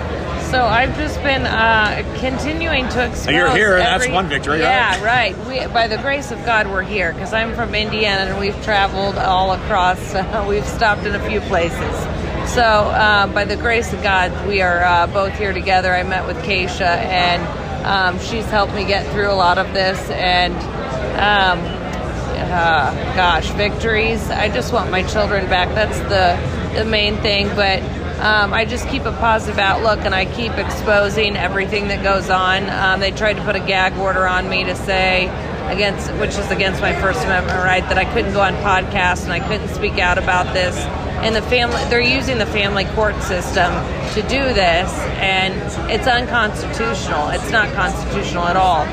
So 0.52 0.66
I've 0.66 0.94
just 0.98 1.16
been 1.22 1.46
uh, 1.46 2.02
continuing 2.20 2.86
to 2.90 3.06
expose. 3.06 3.32
You're 3.32 3.56
here, 3.56 3.78
and 3.78 3.86
that's 3.86 4.06
one 4.10 4.28
victory, 4.28 4.58
Yeah, 4.58 5.02
right? 5.02 5.34
right. 5.34 5.46
We, 5.46 5.72
by 5.72 5.88
the 5.88 5.96
grace 5.96 6.30
of 6.30 6.44
God, 6.44 6.66
we're 6.66 6.82
here 6.82 7.14
because 7.14 7.32
I'm 7.32 7.54
from 7.54 7.74
Indiana 7.74 8.30
and 8.30 8.38
we've 8.38 8.62
traveled 8.62 9.16
all 9.16 9.52
across. 9.52 9.98
we've 10.46 10.66
stopped 10.66 11.06
in 11.06 11.14
a 11.14 11.26
few 11.26 11.40
places. 11.40 12.52
So 12.52 12.60
uh, 12.60 13.28
by 13.28 13.46
the 13.46 13.56
grace 13.56 13.94
of 13.94 14.02
God, 14.02 14.46
we 14.46 14.60
are 14.60 14.84
uh, 14.84 15.06
both 15.06 15.32
here 15.38 15.54
together. 15.54 15.90
I 15.90 16.02
met 16.02 16.26
with 16.26 16.36
Kaysha, 16.44 16.82
and 16.82 17.86
um, 17.86 18.18
she's 18.20 18.44
helped 18.44 18.74
me 18.74 18.84
get 18.84 19.10
through 19.14 19.30
a 19.30 19.34
lot 19.34 19.56
of 19.56 19.72
this. 19.72 19.98
And 20.10 20.52
um, 21.14 21.60
uh, 22.52 22.92
gosh, 23.16 23.48
victories. 23.52 24.28
I 24.28 24.50
just 24.50 24.70
want 24.70 24.90
my 24.90 25.02
children 25.02 25.46
back. 25.46 25.74
That's 25.74 25.98
the 26.00 26.78
the 26.78 26.84
main 26.84 27.16
thing. 27.22 27.48
But 27.56 27.82
um, 28.22 28.54
I 28.54 28.64
just 28.64 28.88
keep 28.88 29.04
a 29.04 29.10
positive 29.10 29.58
outlook, 29.58 29.98
and 30.04 30.14
I 30.14 30.26
keep 30.26 30.52
exposing 30.52 31.36
everything 31.36 31.88
that 31.88 32.04
goes 32.04 32.30
on. 32.30 32.70
Um, 32.70 33.00
they 33.00 33.10
tried 33.10 33.34
to 33.34 33.42
put 33.42 33.56
a 33.56 33.60
gag 33.60 33.98
order 33.98 34.28
on 34.28 34.48
me 34.48 34.62
to 34.62 34.76
say 34.76 35.26
against, 35.66 36.08
which 36.14 36.38
is 36.38 36.48
against 36.52 36.80
my 36.80 36.94
First 37.00 37.24
Amendment 37.24 37.58
right, 37.58 37.82
that 37.88 37.98
I 37.98 38.04
couldn't 38.12 38.32
go 38.32 38.40
on 38.40 38.54
podcasts 38.54 39.24
and 39.24 39.32
I 39.32 39.40
couldn't 39.40 39.74
speak 39.74 39.98
out 39.98 40.18
about 40.18 40.54
this. 40.54 40.76
And 41.24 41.34
the 41.34 41.42
family, 41.42 41.82
they're 41.90 42.00
using 42.00 42.38
the 42.38 42.46
family 42.46 42.84
court 42.94 43.20
system 43.24 43.72
to 44.14 44.22
do 44.22 44.42
this, 44.54 44.92
and 45.18 45.54
it's 45.90 46.06
unconstitutional. 46.06 47.30
It's 47.30 47.50
not 47.50 47.72
constitutional 47.74 48.44
at 48.44 48.56
all. 48.56 48.86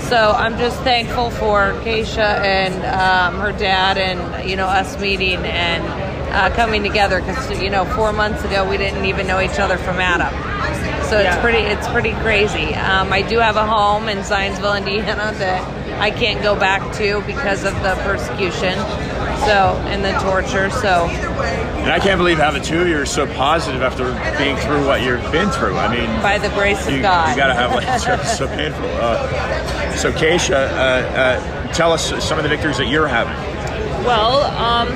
So 0.00 0.32
I'm 0.32 0.58
just 0.58 0.78
thankful 0.82 1.30
for 1.30 1.72
Kaysha 1.84 2.18
and 2.18 2.74
um, 2.84 3.40
her 3.40 3.52
dad, 3.52 3.96
and 3.96 4.48
you 4.48 4.56
know 4.56 4.66
us 4.66 5.00
meeting 5.00 5.38
and 5.38 6.03
uh, 6.34 6.50
coming 6.54 6.82
together 6.82 7.20
because 7.20 7.62
you 7.62 7.70
know 7.70 7.84
four 7.84 8.12
months 8.12 8.44
ago 8.44 8.68
we 8.68 8.76
didn't 8.76 9.04
even 9.04 9.26
know 9.26 9.40
each 9.40 9.58
other 9.58 9.76
from 9.78 9.96
Adam. 10.00 10.32
So 11.08 11.18
it's 11.18 11.24
Yeah. 11.26 11.40
pretty 11.40 11.58
it's 11.58 11.86
pretty 11.88 12.12
crazy. 12.14 12.74
Um, 12.74 13.12
I 13.12 13.22
do 13.22 13.38
have 13.38 13.56
a 13.56 13.66
home 13.66 14.08
in 14.08 14.18
Zionsville, 14.18 14.76
Indiana 14.78 15.32
that 15.38 16.00
I 16.00 16.10
can't 16.10 16.42
go 16.42 16.56
back 16.56 16.80
to 16.96 17.20
because 17.26 17.64
of 17.64 17.74
the 17.82 17.94
persecution, 18.02 18.74
so 19.46 19.78
and 19.86 20.04
the 20.04 20.12
torture. 20.20 20.70
So 20.70 21.06
And 21.84 21.92
I 21.92 21.98
can't 22.00 22.18
believe 22.18 22.38
how 22.38 22.50
the 22.50 22.60
two 22.60 22.80
of 22.80 22.88
you 22.88 22.98
are 22.98 23.06
so 23.06 23.26
positive 23.34 23.82
after 23.82 24.04
being 24.38 24.56
through 24.56 24.86
what 24.86 25.02
you've 25.02 25.30
been 25.30 25.50
through. 25.50 25.76
I 25.76 25.88
mean, 25.94 26.10
by 26.22 26.38
the 26.38 26.48
grace 26.48 26.80
of 26.88 27.00
God, 27.02 27.28
you 27.30 27.36
got 27.36 27.48
to 27.48 27.54
have 27.54 27.70
like 27.74 27.86
it's 27.86 28.04
so, 28.04 28.16
so 28.46 28.48
painful. 28.48 28.88
Uh, 28.96 29.94
so, 29.94 30.10
Kaysha, 30.10 30.54
uh, 30.54 30.74
uh, 30.74 31.72
tell 31.74 31.92
us 31.92 32.12
some 32.24 32.38
of 32.38 32.42
the 32.42 32.48
victories 32.48 32.78
that 32.78 32.88
you're 32.88 33.06
having. 33.06 33.34
Well, 34.04 34.42
um, 34.60 34.88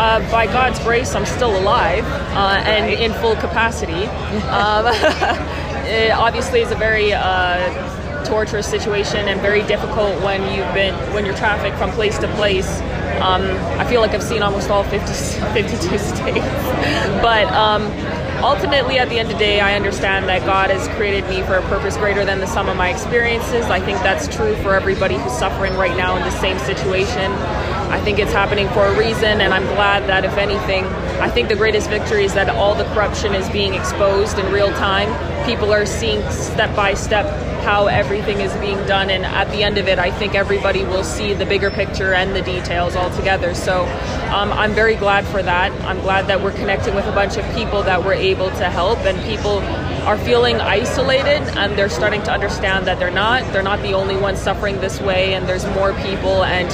uh, 0.00 0.18
by 0.30 0.46
God's 0.46 0.78
grace, 0.80 1.14
I'm 1.14 1.26
still 1.26 1.54
alive 1.58 2.04
uh, 2.04 2.62
and 2.64 2.90
in 2.90 3.12
full 3.20 3.36
capacity. 3.36 4.06
Um, 4.48 4.86
it 5.86 6.10
obviously 6.12 6.62
is 6.62 6.70
a 6.70 6.74
very 6.74 7.12
uh, 7.12 8.24
torturous 8.24 8.66
situation 8.66 9.28
and 9.28 9.38
very 9.42 9.62
difficult 9.64 10.22
when 10.22 10.40
you've 10.54 10.72
been 10.72 10.94
when 11.12 11.26
you're 11.26 11.36
trafficked 11.36 11.76
from 11.76 11.90
place 11.90 12.18
to 12.20 12.28
place. 12.36 12.80
Um, 13.20 13.42
I 13.78 13.84
feel 13.84 14.00
like 14.00 14.12
I've 14.12 14.22
seen 14.22 14.42
almost 14.42 14.70
all 14.70 14.84
50, 14.84 15.06
52 15.52 15.98
states, 15.98 16.46
but. 17.22 17.46
Um, 17.52 17.92
ultimately 18.40 18.98
at 18.98 19.06
the 19.10 19.18
end 19.18 19.30
of 19.30 19.34
the 19.34 19.38
day 19.38 19.60
i 19.60 19.74
understand 19.74 20.26
that 20.26 20.42
god 20.46 20.70
has 20.70 20.88
created 20.96 21.28
me 21.28 21.42
for 21.42 21.56
a 21.56 21.62
purpose 21.68 21.98
greater 21.98 22.24
than 22.24 22.40
the 22.40 22.46
sum 22.46 22.70
of 22.70 22.76
my 22.76 22.88
experiences 22.88 23.66
i 23.66 23.78
think 23.78 23.98
that's 23.98 24.34
true 24.34 24.56
for 24.62 24.72
everybody 24.72 25.18
who's 25.18 25.36
suffering 25.36 25.74
right 25.74 25.94
now 25.94 26.16
in 26.16 26.22
the 26.22 26.30
same 26.40 26.58
situation 26.60 27.30
i 27.90 28.00
think 28.00 28.18
it's 28.18 28.32
happening 28.32 28.68
for 28.70 28.86
a 28.86 28.98
reason 28.98 29.40
and 29.40 29.52
i'm 29.52 29.66
glad 29.74 30.06
that 30.08 30.24
if 30.24 30.36
anything 30.36 30.84
i 31.20 31.28
think 31.28 31.48
the 31.48 31.56
greatest 31.56 31.88
victory 31.90 32.24
is 32.24 32.34
that 32.34 32.48
all 32.48 32.74
the 32.74 32.84
corruption 32.94 33.34
is 33.34 33.48
being 33.50 33.74
exposed 33.74 34.38
in 34.38 34.52
real 34.52 34.70
time. 34.70 35.08
People 35.46 35.72
are 35.72 35.86
seeing 35.86 36.22
step 36.30 36.74
by 36.76 36.94
step 36.94 37.26
how 37.64 37.88
everything 37.88 38.40
is 38.40 38.52
being 38.54 38.78
done 38.86 39.10
and 39.10 39.24
at 39.26 39.50
the 39.50 39.62
end 39.62 39.76
of 39.76 39.86
it 39.86 39.98
i 39.98 40.10
think 40.10 40.34
everybody 40.34 40.82
will 40.84 41.04
see 41.04 41.34
the 41.34 41.44
bigger 41.44 41.70
picture 41.70 42.14
and 42.14 42.34
the 42.34 42.42
details 42.42 42.96
all 42.96 43.10
together. 43.16 43.54
So 43.54 43.84
um, 44.32 44.52
i'm 44.52 44.72
very 44.72 44.96
glad 44.96 45.26
for 45.26 45.42
that. 45.42 45.72
I'm 45.84 46.00
glad 46.00 46.26
that 46.28 46.40
we're 46.42 46.52
connecting 46.52 46.94
with 46.94 47.06
a 47.06 47.12
bunch 47.12 47.36
of 47.36 47.44
people 47.54 47.82
that 47.82 48.02
we're 48.04 48.14
able 48.14 48.50
to 48.50 48.70
help 48.70 48.98
and 49.00 49.20
people 49.24 49.60
are 50.02 50.18
feeling 50.18 50.56
isolated 50.60 51.42
and 51.58 51.78
they're 51.78 51.88
starting 51.88 52.22
to 52.22 52.32
understand 52.32 52.86
that 52.86 52.98
they're 52.98 53.10
not. 53.10 53.42
They're 53.52 53.62
not 53.62 53.82
the 53.82 53.92
only 53.92 54.16
ones 54.16 54.40
suffering 54.40 54.80
this 54.80 55.00
way 55.00 55.34
and 55.34 55.48
there's 55.48 55.66
more 55.66 55.92
people. 55.94 56.44
And 56.44 56.68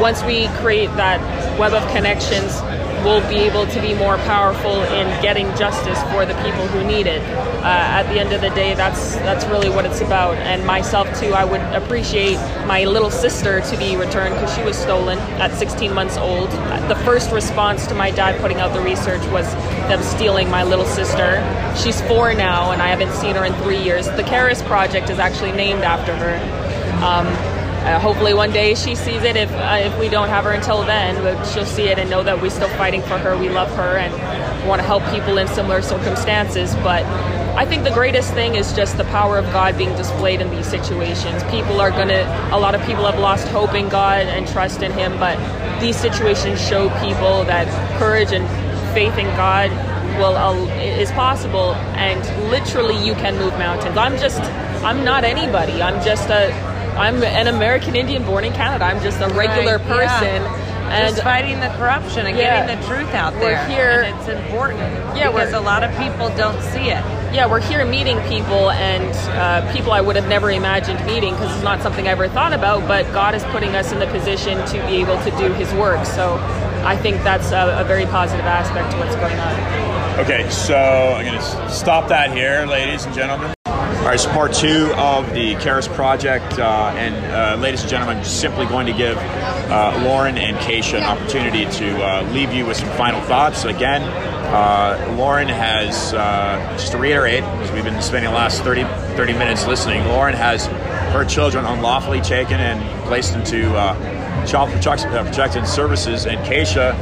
once 0.00 0.22
we 0.24 0.48
create 0.60 0.94
that 0.96 1.20
web 1.58 1.72
of 1.74 1.86
connections 1.92 2.60
we'll 3.04 3.26
be 3.28 3.36
able 3.36 3.66
to 3.66 3.80
be 3.80 3.94
more 3.94 4.16
powerful 4.18 4.82
in 4.84 5.06
getting 5.22 5.46
justice 5.56 6.00
for 6.12 6.24
the 6.26 6.34
people 6.34 6.66
who 6.68 6.84
need 6.84 7.06
it. 7.06 7.20
Uh, 7.20 7.66
at 7.66 8.04
the 8.12 8.18
end 8.18 8.32
of 8.32 8.40
the 8.40 8.50
day, 8.50 8.74
that's 8.74 9.16
that's 9.16 9.44
really 9.46 9.70
what 9.70 9.84
it's 9.84 10.00
about. 10.00 10.36
And 10.36 10.64
myself 10.66 11.08
too, 11.18 11.32
I 11.32 11.44
would 11.44 11.60
appreciate 11.74 12.36
my 12.66 12.84
little 12.84 13.10
sister 13.10 13.60
to 13.60 13.76
be 13.76 13.96
returned 13.96 14.34
because 14.34 14.54
she 14.54 14.62
was 14.62 14.76
stolen 14.76 15.18
at 15.40 15.52
16 15.52 15.92
months 15.94 16.16
old. 16.16 16.50
The 16.88 17.00
first 17.04 17.30
response 17.32 17.86
to 17.86 17.94
my 17.94 18.10
dad 18.10 18.40
putting 18.40 18.58
out 18.58 18.72
the 18.72 18.80
research 18.80 19.24
was 19.30 19.52
them 19.88 20.02
stealing 20.02 20.50
my 20.50 20.62
little 20.64 20.86
sister. 20.86 21.42
She's 21.76 22.00
four 22.02 22.34
now, 22.34 22.72
and 22.72 22.82
I 22.82 22.88
haven't 22.88 23.12
seen 23.12 23.34
her 23.36 23.44
in 23.44 23.54
three 23.62 23.82
years. 23.82 24.06
The 24.06 24.22
Karis 24.22 24.64
Project 24.66 25.10
is 25.10 25.18
actually 25.18 25.52
named 25.52 25.82
after 25.82 26.14
her. 26.14 26.62
Um, 27.04 27.26
uh, 27.84 27.98
hopefully 27.98 28.32
one 28.32 28.52
day 28.52 28.74
she 28.74 28.94
sees 28.94 29.22
it. 29.24 29.36
If 29.36 29.50
uh, 29.52 29.78
if 29.80 29.98
we 29.98 30.08
don't 30.08 30.28
have 30.28 30.44
her 30.44 30.52
until 30.52 30.82
then, 30.84 31.20
but 31.22 31.44
she'll 31.46 31.66
see 31.66 31.88
it 31.88 31.98
and 31.98 32.08
know 32.08 32.22
that 32.22 32.40
we're 32.40 32.50
still 32.50 32.68
fighting 32.70 33.02
for 33.02 33.18
her. 33.18 33.36
We 33.36 33.48
love 33.48 33.68
her 33.74 33.96
and 33.96 34.68
want 34.68 34.80
to 34.80 34.86
help 34.86 35.02
people 35.10 35.38
in 35.38 35.48
similar 35.48 35.82
circumstances. 35.82 36.74
But 36.76 37.04
I 37.56 37.66
think 37.66 37.82
the 37.82 37.90
greatest 37.90 38.32
thing 38.34 38.54
is 38.54 38.72
just 38.72 38.96
the 38.96 39.04
power 39.04 39.36
of 39.36 39.44
God 39.46 39.76
being 39.76 39.94
displayed 39.96 40.40
in 40.40 40.50
these 40.50 40.66
situations. 40.66 41.42
People 41.44 41.80
are 41.80 41.90
gonna. 41.90 42.22
A 42.52 42.58
lot 42.58 42.74
of 42.76 42.82
people 42.86 43.04
have 43.04 43.18
lost 43.18 43.48
hope 43.48 43.74
in 43.74 43.88
God 43.88 44.26
and 44.26 44.46
trust 44.46 44.82
in 44.82 44.92
Him, 44.92 45.18
but 45.18 45.36
these 45.80 45.96
situations 45.96 46.64
show 46.64 46.88
people 47.00 47.44
that 47.44 47.66
courage 47.98 48.32
and 48.32 48.46
faith 48.94 49.18
in 49.18 49.26
God 49.36 49.70
will 50.18 50.36
uh, 50.36 50.54
is 50.78 51.10
possible, 51.12 51.74
and 51.96 52.20
literally 52.50 52.96
you 53.04 53.14
can 53.14 53.36
move 53.38 53.52
mountains. 53.58 53.96
I'm 53.96 54.16
just. 54.18 54.40
I'm 54.82 55.04
not 55.04 55.22
anybody. 55.24 55.82
I'm 55.82 56.02
just 56.04 56.28
a. 56.30 56.71
I'm 56.96 57.22
an 57.22 57.46
American 57.48 57.96
Indian 57.96 58.24
born 58.24 58.44
in 58.44 58.52
Canada. 58.52 58.84
I'm 58.84 59.00
just 59.02 59.20
a 59.20 59.28
regular 59.28 59.78
Right, 59.78 59.86
person. 59.86 60.42
yeah. 60.42 60.58
And 60.92 61.08
just 61.14 61.22
fighting 61.22 61.58
the 61.60 61.68
corruption 61.78 62.26
and 62.26 62.36
Yeah. 62.36 62.66
getting 62.66 62.78
the 62.80 62.86
truth 62.86 63.14
out 63.14 63.32
there. 63.34 63.42
We're 63.42 63.50
there. 63.54 63.66
here- 63.68 64.00
and 64.02 64.18
it's 64.18 64.28
important. 64.28 64.80
Yeah, 65.16 65.28
because 65.30 65.54
a 65.54 65.60
lot 65.60 65.82
of 65.84 65.96
people 65.96 66.28
don't 66.36 66.60
see 66.62 66.90
it. 66.90 67.02
yeah, 67.32 67.46
we're 67.46 67.60
here 67.60 67.82
meeting 67.86 68.20
people 68.28 68.70
and 68.72 69.10
uh, 69.38 69.72
people 69.72 69.92
I 69.92 70.02
would 70.02 70.16
have 70.16 70.28
never 70.28 70.50
imagined 70.50 71.02
meeting 71.06 71.32
because 71.34 71.54
it's 71.54 71.64
not 71.64 71.80
something 71.82 72.06
I 72.06 72.10
ever 72.10 72.28
thought 72.28 72.52
about. 72.52 72.86
But 72.86 73.10
God 73.14 73.34
is 73.34 73.42
putting 73.44 73.74
us 73.74 73.90
in 73.92 74.00
the 74.00 74.06
position 74.08 74.62
to 74.66 74.74
be 74.86 74.96
able 74.96 75.16
to 75.22 75.30
do 75.38 75.50
His 75.54 75.72
work. 75.74 76.04
So 76.04 76.38
I 76.84 76.94
think 76.96 77.22
that's 77.24 77.52
a, 77.52 77.78
a 77.80 77.84
very 77.84 78.04
positive 78.04 78.44
aspect 78.44 78.90
to 78.90 78.98
what's 78.98 79.16
going 79.16 79.38
on. 79.40 80.18
Okay, 80.18 80.46
so 80.50 80.76
I'm 81.16 81.24
going 81.24 81.38
to 81.38 81.70
stop 81.70 82.08
that 82.08 82.32
here, 82.32 82.66
ladies 82.66 83.06
and 83.06 83.14
gentlemen. 83.14 83.54
All 84.02 84.08
right, 84.08 84.18
so 84.18 84.30
part 84.30 84.52
two 84.52 84.92
of 84.96 85.32
the 85.32 85.54
Karis 85.54 85.86
Project, 85.94 86.58
uh, 86.58 86.92
and 86.96 87.14
uh, 87.32 87.62
ladies 87.62 87.82
and 87.82 87.90
gentlemen, 87.90 88.16
I'm 88.16 88.24
simply 88.24 88.66
going 88.66 88.86
to 88.86 88.92
give 88.92 89.16
uh, 89.16 90.02
Lauren 90.04 90.38
and 90.38 90.56
Kaysha 90.56 90.98
an 90.98 91.04
opportunity 91.04 91.66
to 91.66 92.04
uh, 92.04 92.28
leave 92.32 92.52
you 92.52 92.66
with 92.66 92.78
some 92.78 92.88
final 92.98 93.20
thoughts. 93.20 93.62
Again, 93.62 94.02
uh, 94.02 95.14
Lauren 95.16 95.46
has, 95.46 96.12
uh, 96.14 96.58
just 96.72 96.90
to 96.90 96.98
reiterate, 96.98 97.44
because 97.44 97.70
we've 97.70 97.84
been 97.84 98.02
spending 98.02 98.32
the 98.32 98.36
last 98.36 98.64
30, 98.64 98.82
30 99.14 99.34
minutes 99.34 99.68
listening, 99.68 100.04
Lauren 100.06 100.34
has 100.34 100.66
her 101.12 101.24
children 101.24 101.64
unlawfully 101.64 102.20
taken 102.22 102.58
and 102.58 102.82
placed 103.04 103.36
into 103.36 103.70
child 104.48 104.68
protection, 104.72 105.10
protected 105.10 105.64
services, 105.64 106.26
and 106.26 106.40
Kaysha 106.44 106.92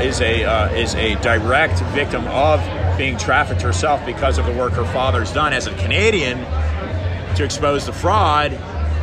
is 0.00 0.22
a 0.22 0.74
is 0.74 0.94
a 0.94 1.16
direct 1.16 1.78
victim 1.92 2.26
of 2.28 2.60
being 2.98 3.16
trafficked 3.16 3.62
herself 3.62 4.04
because 4.04 4.36
of 4.36 4.44
the 4.44 4.52
work 4.52 4.72
her 4.72 4.84
father's 4.86 5.32
done 5.32 5.52
as 5.52 5.66
a 5.66 5.74
Canadian 5.76 6.38
to 7.36 7.44
expose 7.44 7.86
the 7.86 7.92
fraud 7.92 8.52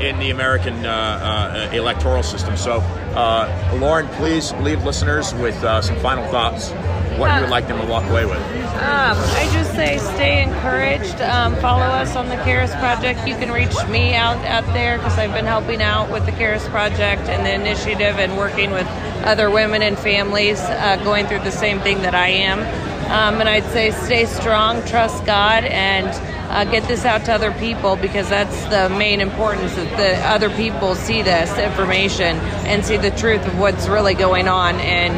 in 0.01 0.19
the 0.19 0.29
American 0.29 0.85
uh, 0.85 1.69
uh, 1.71 1.73
electoral 1.73 2.21
system. 2.21 2.57
So, 2.57 2.79
uh, 3.15 3.77
Lauren, 3.79 4.07
please 4.09 4.51
leave 4.55 4.83
listeners 4.83 5.33
with 5.35 5.55
uh, 5.63 5.81
some 5.81 5.95
final 5.99 6.29
thoughts. 6.29 6.71
What 7.17 7.33
you 7.35 7.41
would 7.41 7.49
like 7.49 7.69
them 7.69 7.79
to 7.79 7.87
walk 7.87 8.03
away 8.09 8.25
with? 8.25 8.35
Um, 8.35 9.15
I 9.17 9.49
just 9.53 9.71
say 9.71 9.97
stay 9.99 10.43
encouraged. 10.43 11.21
Um, 11.21 11.55
follow 11.61 11.85
us 11.85 12.17
on 12.17 12.27
the 12.27 12.35
Karis 12.35 12.77
Project. 12.77 13.25
You 13.25 13.35
can 13.35 13.51
reach 13.51 13.73
me 13.87 14.13
out 14.13 14.35
out 14.45 14.65
there 14.73 14.97
because 14.97 15.17
I've 15.17 15.31
been 15.31 15.45
helping 15.45 15.81
out 15.81 16.11
with 16.11 16.25
the 16.25 16.33
Karis 16.33 16.67
Project 16.69 17.29
and 17.29 17.45
the 17.45 17.53
initiative 17.53 18.17
and 18.17 18.35
working 18.35 18.71
with 18.71 18.85
other 19.23 19.49
women 19.49 19.81
and 19.81 19.97
families 19.97 20.59
uh, 20.59 20.99
going 21.05 21.25
through 21.27 21.39
the 21.39 21.51
same 21.51 21.79
thing 21.79 22.01
that 22.01 22.13
I 22.13 22.27
am. 22.27 22.59
Um, 23.05 23.39
and 23.39 23.47
I'd 23.47 23.65
say 23.65 23.91
stay 23.91 24.25
strong, 24.25 24.83
trust 24.85 25.25
God, 25.25 25.63
and 25.65 26.07
uh, 26.49 26.63
get 26.65 26.87
this 26.87 27.05
out 27.05 27.25
to 27.25 27.33
other 27.33 27.51
people 27.53 27.95
because 27.95 28.29
that's 28.29 28.63
the 28.65 28.89
main 28.97 29.21
importance 29.21 29.75
that 29.75 29.97
the 29.97 30.17
other 30.27 30.49
people 30.49 30.95
see 30.95 31.21
this 31.21 31.55
information 31.57 32.37
and 32.65 32.83
see 32.85 32.97
the 32.97 33.11
truth 33.11 33.45
of 33.45 33.59
what's 33.59 33.87
really 33.87 34.13
going 34.13 34.47
on 34.47 34.79
in 34.79 35.11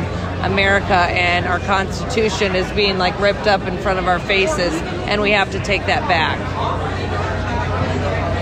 America 0.44 0.94
and 0.94 1.46
our 1.46 1.60
Constitution 1.60 2.56
is 2.56 2.70
being 2.74 2.98
like 2.98 3.20
ripped 3.20 3.48
up 3.48 3.62
in 3.62 3.78
front 3.78 4.00
of 4.00 4.08
our 4.08 4.20
faces, 4.20 4.74
and 5.08 5.22
we 5.22 5.32
have 5.32 5.52
to 5.52 5.60
take 5.64 5.86
that 5.88 6.08
back. 6.08 6.38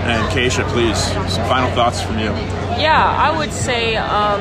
And 0.06 0.22
Kaysha, 0.32 0.64
please, 0.68 0.96
some 1.32 1.48
final 1.48 1.68
thoughts 1.74 2.00
from 2.00 2.18
you. 2.20 2.30
Yeah, 2.78 3.04
I 3.04 3.36
would 3.36 3.52
say 3.52 3.96
um, 3.96 4.40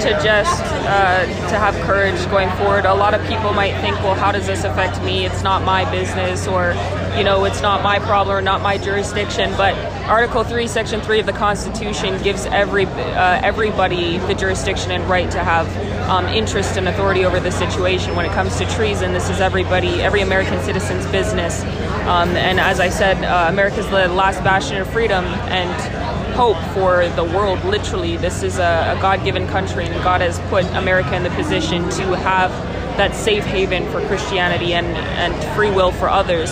to 0.00 0.10
just 0.22 0.62
uh, 0.62 1.24
to 1.50 1.58
have 1.58 1.74
courage 1.86 2.24
going 2.30 2.50
forward. 2.56 2.84
A 2.84 2.94
lot 2.94 3.12
of 3.12 3.26
people 3.26 3.52
might 3.52 3.72
think, 3.80 3.96
well, 3.96 4.14
how 4.14 4.30
does 4.30 4.46
this 4.46 4.62
affect 4.62 5.02
me? 5.02 5.26
It's 5.26 5.42
not 5.42 5.64
my 5.64 5.90
business, 5.90 6.46
or 6.46 6.74
you 7.16 7.24
know, 7.24 7.44
it's 7.46 7.62
not 7.62 7.82
my 7.82 7.98
problem 7.98 8.36
or 8.36 8.40
not 8.40 8.62
my 8.62 8.78
jurisdiction. 8.78 9.50
But 9.56 9.74
Article 10.10 10.42
Three, 10.42 10.66
Section 10.66 11.00
Three 11.00 11.20
of 11.20 11.26
the 11.26 11.32
Constitution 11.32 12.20
gives 12.24 12.44
every 12.46 12.84
uh, 12.84 13.40
everybody 13.44 14.18
the 14.18 14.34
jurisdiction 14.34 14.90
and 14.90 15.08
right 15.08 15.30
to 15.30 15.38
have 15.38 15.68
um, 16.10 16.26
interest 16.26 16.76
and 16.76 16.88
authority 16.88 17.24
over 17.24 17.38
the 17.38 17.52
situation. 17.52 18.16
When 18.16 18.26
it 18.26 18.32
comes 18.32 18.58
to 18.58 18.68
treason, 18.70 19.12
this 19.12 19.30
is 19.30 19.40
everybody, 19.40 20.02
every 20.02 20.22
American 20.22 20.60
citizen's 20.64 21.06
business. 21.12 21.62
Um, 22.08 22.30
and 22.30 22.58
as 22.58 22.80
I 22.80 22.88
said, 22.88 23.22
uh, 23.24 23.46
America's 23.52 23.86
the 23.86 24.08
last 24.08 24.42
bastion 24.42 24.78
of 24.78 24.90
freedom 24.90 25.24
and 25.24 25.70
hope 26.34 26.58
for 26.74 27.08
the 27.10 27.22
world, 27.22 27.64
literally. 27.64 28.16
This 28.16 28.42
is 28.42 28.58
a, 28.58 28.96
a 28.96 29.00
God 29.00 29.22
given 29.22 29.46
country, 29.46 29.86
and 29.86 29.94
God 30.02 30.22
has 30.22 30.40
put 30.50 30.64
America 30.74 31.14
in 31.14 31.22
the 31.22 31.30
position 31.30 31.88
to 31.90 32.16
have 32.16 32.50
that 33.00 33.16
safe 33.16 33.44
haven 33.46 33.90
for 33.90 34.06
Christianity 34.08 34.74
and, 34.74 34.86
and 34.86 35.32
free 35.56 35.70
will 35.70 35.90
for 35.90 36.10
others. 36.10 36.50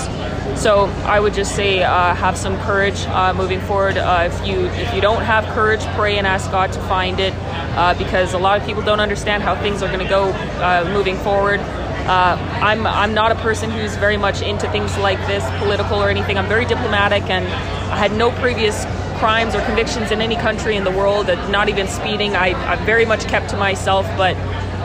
So 0.59 0.87
I 1.05 1.21
would 1.21 1.35
just 1.35 1.55
say 1.55 1.83
uh, 1.83 2.15
have 2.15 2.39
some 2.39 2.59
courage 2.61 3.05
uh, 3.09 3.35
moving 3.35 3.61
forward. 3.61 3.99
Uh, 3.99 4.31
if 4.31 4.47
you 4.47 4.65
if 4.85 4.95
you 4.95 5.03
don't 5.03 5.21
have 5.21 5.45
courage, 5.53 5.85
pray 5.95 6.17
and 6.17 6.27
ask 6.27 6.51
God 6.51 6.73
to 6.73 6.81
find 6.89 7.21
it, 7.21 7.35
uh, 7.77 7.93
because 7.99 8.33
a 8.33 8.39
lot 8.39 8.59
of 8.59 8.67
people 8.67 8.83
don't 8.83 8.99
understand 8.99 9.43
how 9.43 9.55
things 9.61 9.83
are 9.83 9.89
going 9.89 10.01
to 10.01 10.09
go 10.09 10.33
uh, 10.65 10.91
moving 10.91 11.19
forward. 11.19 11.61
Uh, 11.61 12.39
I'm 12.63 12.87
I'm 12.87 13.13
not 13.13 13.31
a 13.31 13.39
person 13.49 13.71
who's 13.71 13.95
very 13.97 14.17
much 14.17 14.41
into 14.41 14.71
things 14.71 14.97
like 14.97 15.21
this, 15.27 15.45
political 15.59 15.99
or 16.03 16.09
anything. 16.09 16.39
I'm 16.39 16.49
very 16.49 16.65
diplomatic, 16.65 17.25
and 17.29 17.45
I 17.93 17.97
had 17.99 18.13
no 18.13 18.31
previous 18.41 18.87
crimes 19.19 19.55
or 19.55 19.61
convictions 19.67 20.13
in 20.13 20.23
any 20.23 20.37
country 20.37 20.77
in 20.77 20.85
the 20.85 20.93
world, 20.93 21.27
not 21.51 21.69
even 21.69 21.89
speeding. 21.89 22.37
I, 22.37 22.55
I 22.73 22.77
very 22.87 23.05
much 23.05 23.27
kept 23.27 23.51
to 23.51 23.57
myself, 23.59 24.07
but 24.17 24.35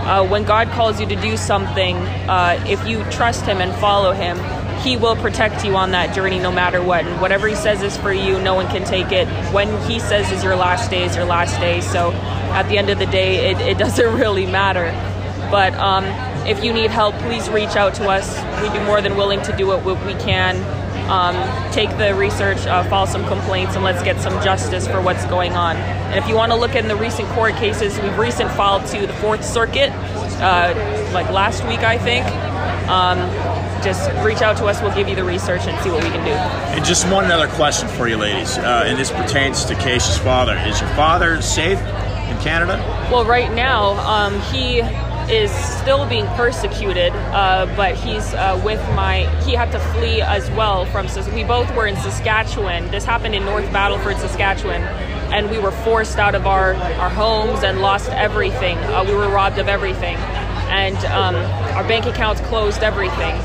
uh, 0.06 0.28
when 0.28 0.44
God 0.44 0.70
calls 0.70 1.00
you 1.00 1.06
to 1.08 1.16
do 1.16 1.38
something, 1.38 1.96
uh, 1.96 2.64
if 2.68 2.86
you 2.88 3.04
trust 3.12 3.46
Him 3.46 3.60
and 3.62 3.74
follow 3.80 4.12
Him, 4.12 4.38
He 4.82 4.98
will 4.98 5.16
protect 5.16 5.64
you 5.64 5.76
on 5.76 5.92
that 5.92 6.14
journey 6.14 6.40
no 6.40 6.52
matter 6.52 6.82
what. 6.82 7.06
And 7.06 7.22
whatever 7.22 7.48
He 7.48 7.56
says 7.56 7.82
is 7.82 7.96
for 7.98 8.12
you, 8.12 8.40
no 8.42 8.54
one 8.54 8.68
can 8.68 8.84
take 8.84 9.12
it. 9.12 9.28
When 9.54 9.70
He 9.90 10.00
says 10.00 10.32
is 10.32 10.44
your 10.44 10.56
last 10.56 10.90
day, 10.90 11.04
is 11.04 11.16
your 11.16 11.26
last 11.26 11.60
day. 11.60 11.82
So 11.82 12.12
at 12.12 12.68
the 12.70 12.78
end 12.78 12.90
of 12.90 13.00
the 13.00 13.06
day, 13.06 13.52
it, 13.52 13.60
it 13.60 13.78
doesn't 13.86 14.14
really 14.14 14.46
matter. 14.46 14.92
But 15.50 15.74
um, 15.76 16.06
if 16.48 16.64
you 16.64 16.74
need 16.74 16.92
help, 16.92 17.16
please 17.16 17.50
reach 17.50 17.76
out 17.76 17.94
to 17.96 18.10
us. 18.10 18.38
We'd 18.62 18.74
be 18.74 18.84
more 18.86 19.02
than 19.02 19.16
willing 19.16 19.42
to 19.44 19.56
do 19.56 19.68
what 19.68 19.86
we 19.86 20.14
can 20.16 20.73
um, 21.10 21.72
take 21.72 21.90
the 21.98 22.16
research, 22.16 22.66
uh, 22.66 22.84
file 22.90 23.08
some 23.08 23.26
complaints, 23.26 23.76
and 23.76 23.84
let's 23.84 24.04
get 24.04 24.20
some 24.20 24.34
justice 24.44 24.88
for 24.88 25.02
what's 25.02 25.26
going 25.26 25.54
on. 25.54 25.76
And 25.78 26.16
if 26.16 26.28
you 26.28 26.36
want 26.36 26.52
to 26.52 26.58
look 26.58 26.76
in 26.76 26.88
the 26.88 26.96
recent 26.96 27.28
court 27.30 27.56
cases, 27.56 28.00
we've 28.00 28.18
recent 28.18 28.52
filed 28.52 28.86
to 28.88 29.06
the 29.06 29.14
Fourth 29.14 29.44
Circuit, 29.44 29.92
uh, 30.42 31.10
like 31.14 31.30
last 31.30 31.64
week, 31.66 31.80
I 31.80 31.98
think. 31.98 32.26
Um, 32.90 33.18
just 33.84 34.10
reach 34.26 34.42
out 34.42 34.56
to 34.58 34.66
us. 34.66 34.82
We'll 34.82 34.96
give 34.96 35.10
you 35.10 35.16
the 35.16 35.24
research 35.24 35.62
and 35.68 35.78
see 35.84 35.90
what 35.92 36.04
we 36.04 36.10
can 36.10 36.24
do. 36.24 36.32
And 36.32 36.86
just 36.86 37.06
one 37.10 37.26
other 37.26 37.48
question 37.48 37.88
for 37.90 38.08
you, 38.08 38.18
ladies, 38.18 38.58
uh, 38.58 38.84
and 38.86 38.98
this 38.98 39.12
pertains 39.12 39.66
to 39.66 39.74
Kaysha's 39.76 40.18
father. 40.18 40.56
Is 40.66 40.80
your 40.80 40.90
father 40.92 41.42
safe 41.42 41.80
in 41.80 42.38
Canada? 42.40 42.78
Well, 43.12 43.26
right 43.26 43.52
now, 43.52 43.92
um, 44.08 44.40
he 44.54 44.82
is 45.30 45.52
still 45.52 46.06
being 46.08 46.26
persecuted, 46.36 47.14
uh, 47.14 47.72
but 47.76 47.96
he's 47.96 48.34
uh, 48.34 48.62
with 48.64 48.80
my. 48.96 49.28
He 49.44 49.54
had 49.54 49.72
to 49.72 49.80
flee 49.80 50.22
as 50.22 50.50
well 50.52 50.86
from. 50.86 51.08
We 51.34 51.44
both 51.44 51.74
were 51.76 51.88
in 51.88 51.96
Saskatchewan. 51.98 52.90
This 52.92 53.06
happened 53.06 53.36
in 53.36 53.46
North 53.46 53.72
Battleford, 53.72 54.18
Saskatchewan, 54.18 54.82
and 55.34 55.50
we 55.50 55.60
were 55.60 55.72
forced 55.72 56.18
out 56.18 56.36
of 56.36 56.46
our 56.48 56.74
our 56.74 57.10
homes 57.10 57.64
and 57.64 57.82
lost 57.82 58.10
everything. 58.10 58.78
Uh, 58.78 59.04
we 59.06 59.14
were 59.14 59.30
robbed 59.30 59.60
of 59.60 59.68
everything, 59.68 60.16
and 60.70 60.98
um, 61.06 61.36
our 61.76 61.88
bank 61.88 62.06
accounts 62.06 62.42
closed 62.42 62.84
everything. 62.84 63.40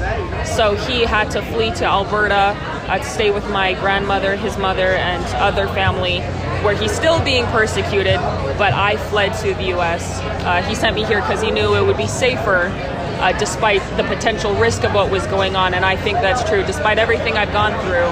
So 0.45 0.75
he 0.75 1.05
had 1.05 1.31
to 1.33 1.43
flee 1.43 1.73
to 1.75 1.85
Alberta 1.85 2.57
uh, 2.89 2.99
to 2.99 3.05
stay 3.05 3.31
with 3.31 3.49
my 3.51 3.75
grandmother, 3.75 4.37
his 4.37 4.57
mother, 4.57 4.95
and 4.95 5.25
other 5.37 5.67
family 5.69 6.21
where 6.63 6.77
he's 6.77 6.93
still 6.93 7.23
being 7.25 7.45
persecuted, 7.47 8.17
but 8.59 8.73
I 8.73 8.97
fled 8.97 9.35
to 9.43 9.55
the 9.55 9.65
U.S. 9.69 10.21
Uh, 10.45 10.63
he 10.63 10.75
sent 10.75 10.95
me 10.97 11.05
here 11.05 11.21
because 11.21 11.41
he 11.41 11.51
knew 11.51 11.75
it 11.75 11.85
would 11.85 11.97
be 11.97 12.07
safer, 12.07 12.73
uh, 13.21 13.37
despite 13.39 13.81
the 13.97 14.05
potential 14.05 14.55
risk 14.55 14.85
of 14.85 14.95
what 14.95 15.11
was 15.11 15.27
going 15.27 15.57
on, 15.57 15.75
and 15.75 15.85
I 15.85 15.97
think 15.97 16.19
that's 16.19 16.49
true. 16.49 16.65
Despite 16.65 16.99
everything 16.99 17.37
I've 17.37 17.53
gone 17.53 17.73
through, 17.85 18.07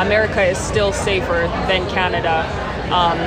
America 0.00 0.42
is 0.42 0.58
still 0.58 0.92
safer 0.92 1.48
than 1.68 1.88
Canada. 1.90 2.42
Um, 2.90 3.18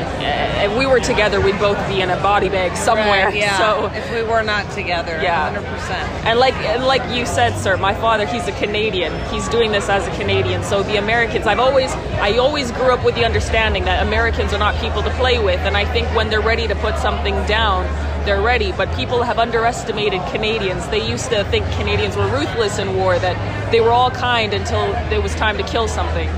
if 0.62 0.78
we 0.78 0.86
were 0.86 1.00
together, 1.00 1.40
we'd 1.40 1.60
both 1.60 1.78
be 1.88 2.02
in 2.02 2.10
a 2.10 2.22
body 2.22 2.50
bag 2.50 2.76
somewhere. 2.76 3.28
Right, 3.28 3.36
yeah. 3.36 3.58
So 3.58 3.86
if 3.88 4.12
we 4.12 4.24
were 4.24 4.44
not 4.44 4.70
together, 4.72 5.20
yeah, 5.22 5.50
hundred 5.50 5.66
percent. 5.70 6.10
And 6.26 6.40
like 6.40 6.54
and 6.56 6.86
like 6.86 7.04
you 7.16 7.26
said, 7.26 7.58
sir, 7.58 7.78
my 7.78 7.94
father, 7.94 8.26
he's 8.26 8.48
a 8.48 8.52
Canadian. 8.54 9.14
He's 9.30 9.48
doing 9.50 9.72
this 9.72 9.90
as 9.90 10.08
a 10.08 10.12
Canadian. 10.18 10.64
So 10.64 10.84
the 10.84 10.98
Americans, 10.98 11.48
I've 11.48 11.60
always, 11.60 11.92
I 12.22 12.38
always 12.38 12.72
grew 12.72 12.92
up 12.92 13.04
with 13.04 13.16
the 13.16 13.26
understanding 13.26 13.86
that 13.86 14.06
Americans 14.06 14.54
are 14.54 14.60
not 14.60 14.76
people 14.82 15.02
to 15.04 15.10
play 15.12 15.40
with. 15.44 15.60
And 15.62 15.78
I 15.78 15.86
think 15.86 16.08
when 16.16 16.30
they're 16.30 16.42
ready 16.42 16.68
to 16.68 16.76
put 16.76 16.98
something 16.98 17.36
down, 17.48 17.86
they're 18.26 18.42
ready. 18.42 18.72
But 18.72 18.94
people 18.96 19.24
have 19.24 19.40
underestimated 19.40 20.22
Canadians. 20.32 20.88
They 20.90 21.08
used 21.08 21.30
to 21.30 21.44
think 21.46 21.66
Canadians 21.72 22.16
were 22.16 22.28
ruthless 22.28 22.80
in 22.80 22.96
war, 22.96 23.18
that 23.20 23.72
they 23.72 23.82
were 23.82 23.92
all 23.92 24.12
kind 24.12 24.54
until 24.54 24.84
it 25.12 25.22
was 25.22 25.34
time 25.36 25.58
to 25.58 25.64
kill 25.64 25.88
something. 25.88 26.30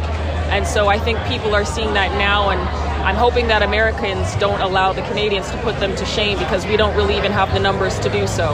And 0.49 0.65
so 0.65 0.88
I 0.88 0.97
think 0.97 1.19
people 1.25 1.53
are 1.53 1.65
seeing 1.65 1.93
that 1.93 2.12
now 2.17 2.51
and 2.51 2.62
I'm 3.07 3.15
hoping 3.15 3.47
that 3.47 3.63
Americans 3.63 4.35
don't 4.35 4.59
allow 4.59 4.91
the 4.91 5.01
Canadians 5.03 5.49
to 5.51 5.57
put 5.59 5.79
them 5.79 5.95
to 5.95 6.05
shame 6.05 6.37
because 6.37 6.65
we 6.65 6.75
don't 6.75 6.93
really 6.93 7.15
even 7.15 7.31
have 7.31 7.53
the 7.53 7.59
numbers 7.59 7.97
to 7.99 8.09
do 8.09 8.27
so. 8.27 8.49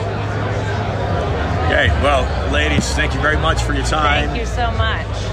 Okay, 1.65 1.87
well, 2.03 2.51
ladies, 2.53 2.87
thank 2.93 3.15
you 3.15 3.19
very 3.19 3.37
much 3.37 3.63
for 3.63 3.73
your 3.73 3.83
time. 3.83 4.27
Thank 4.27 4.39
you 4.39 4.45
so 4.45 4.69
much. 4.73 5.32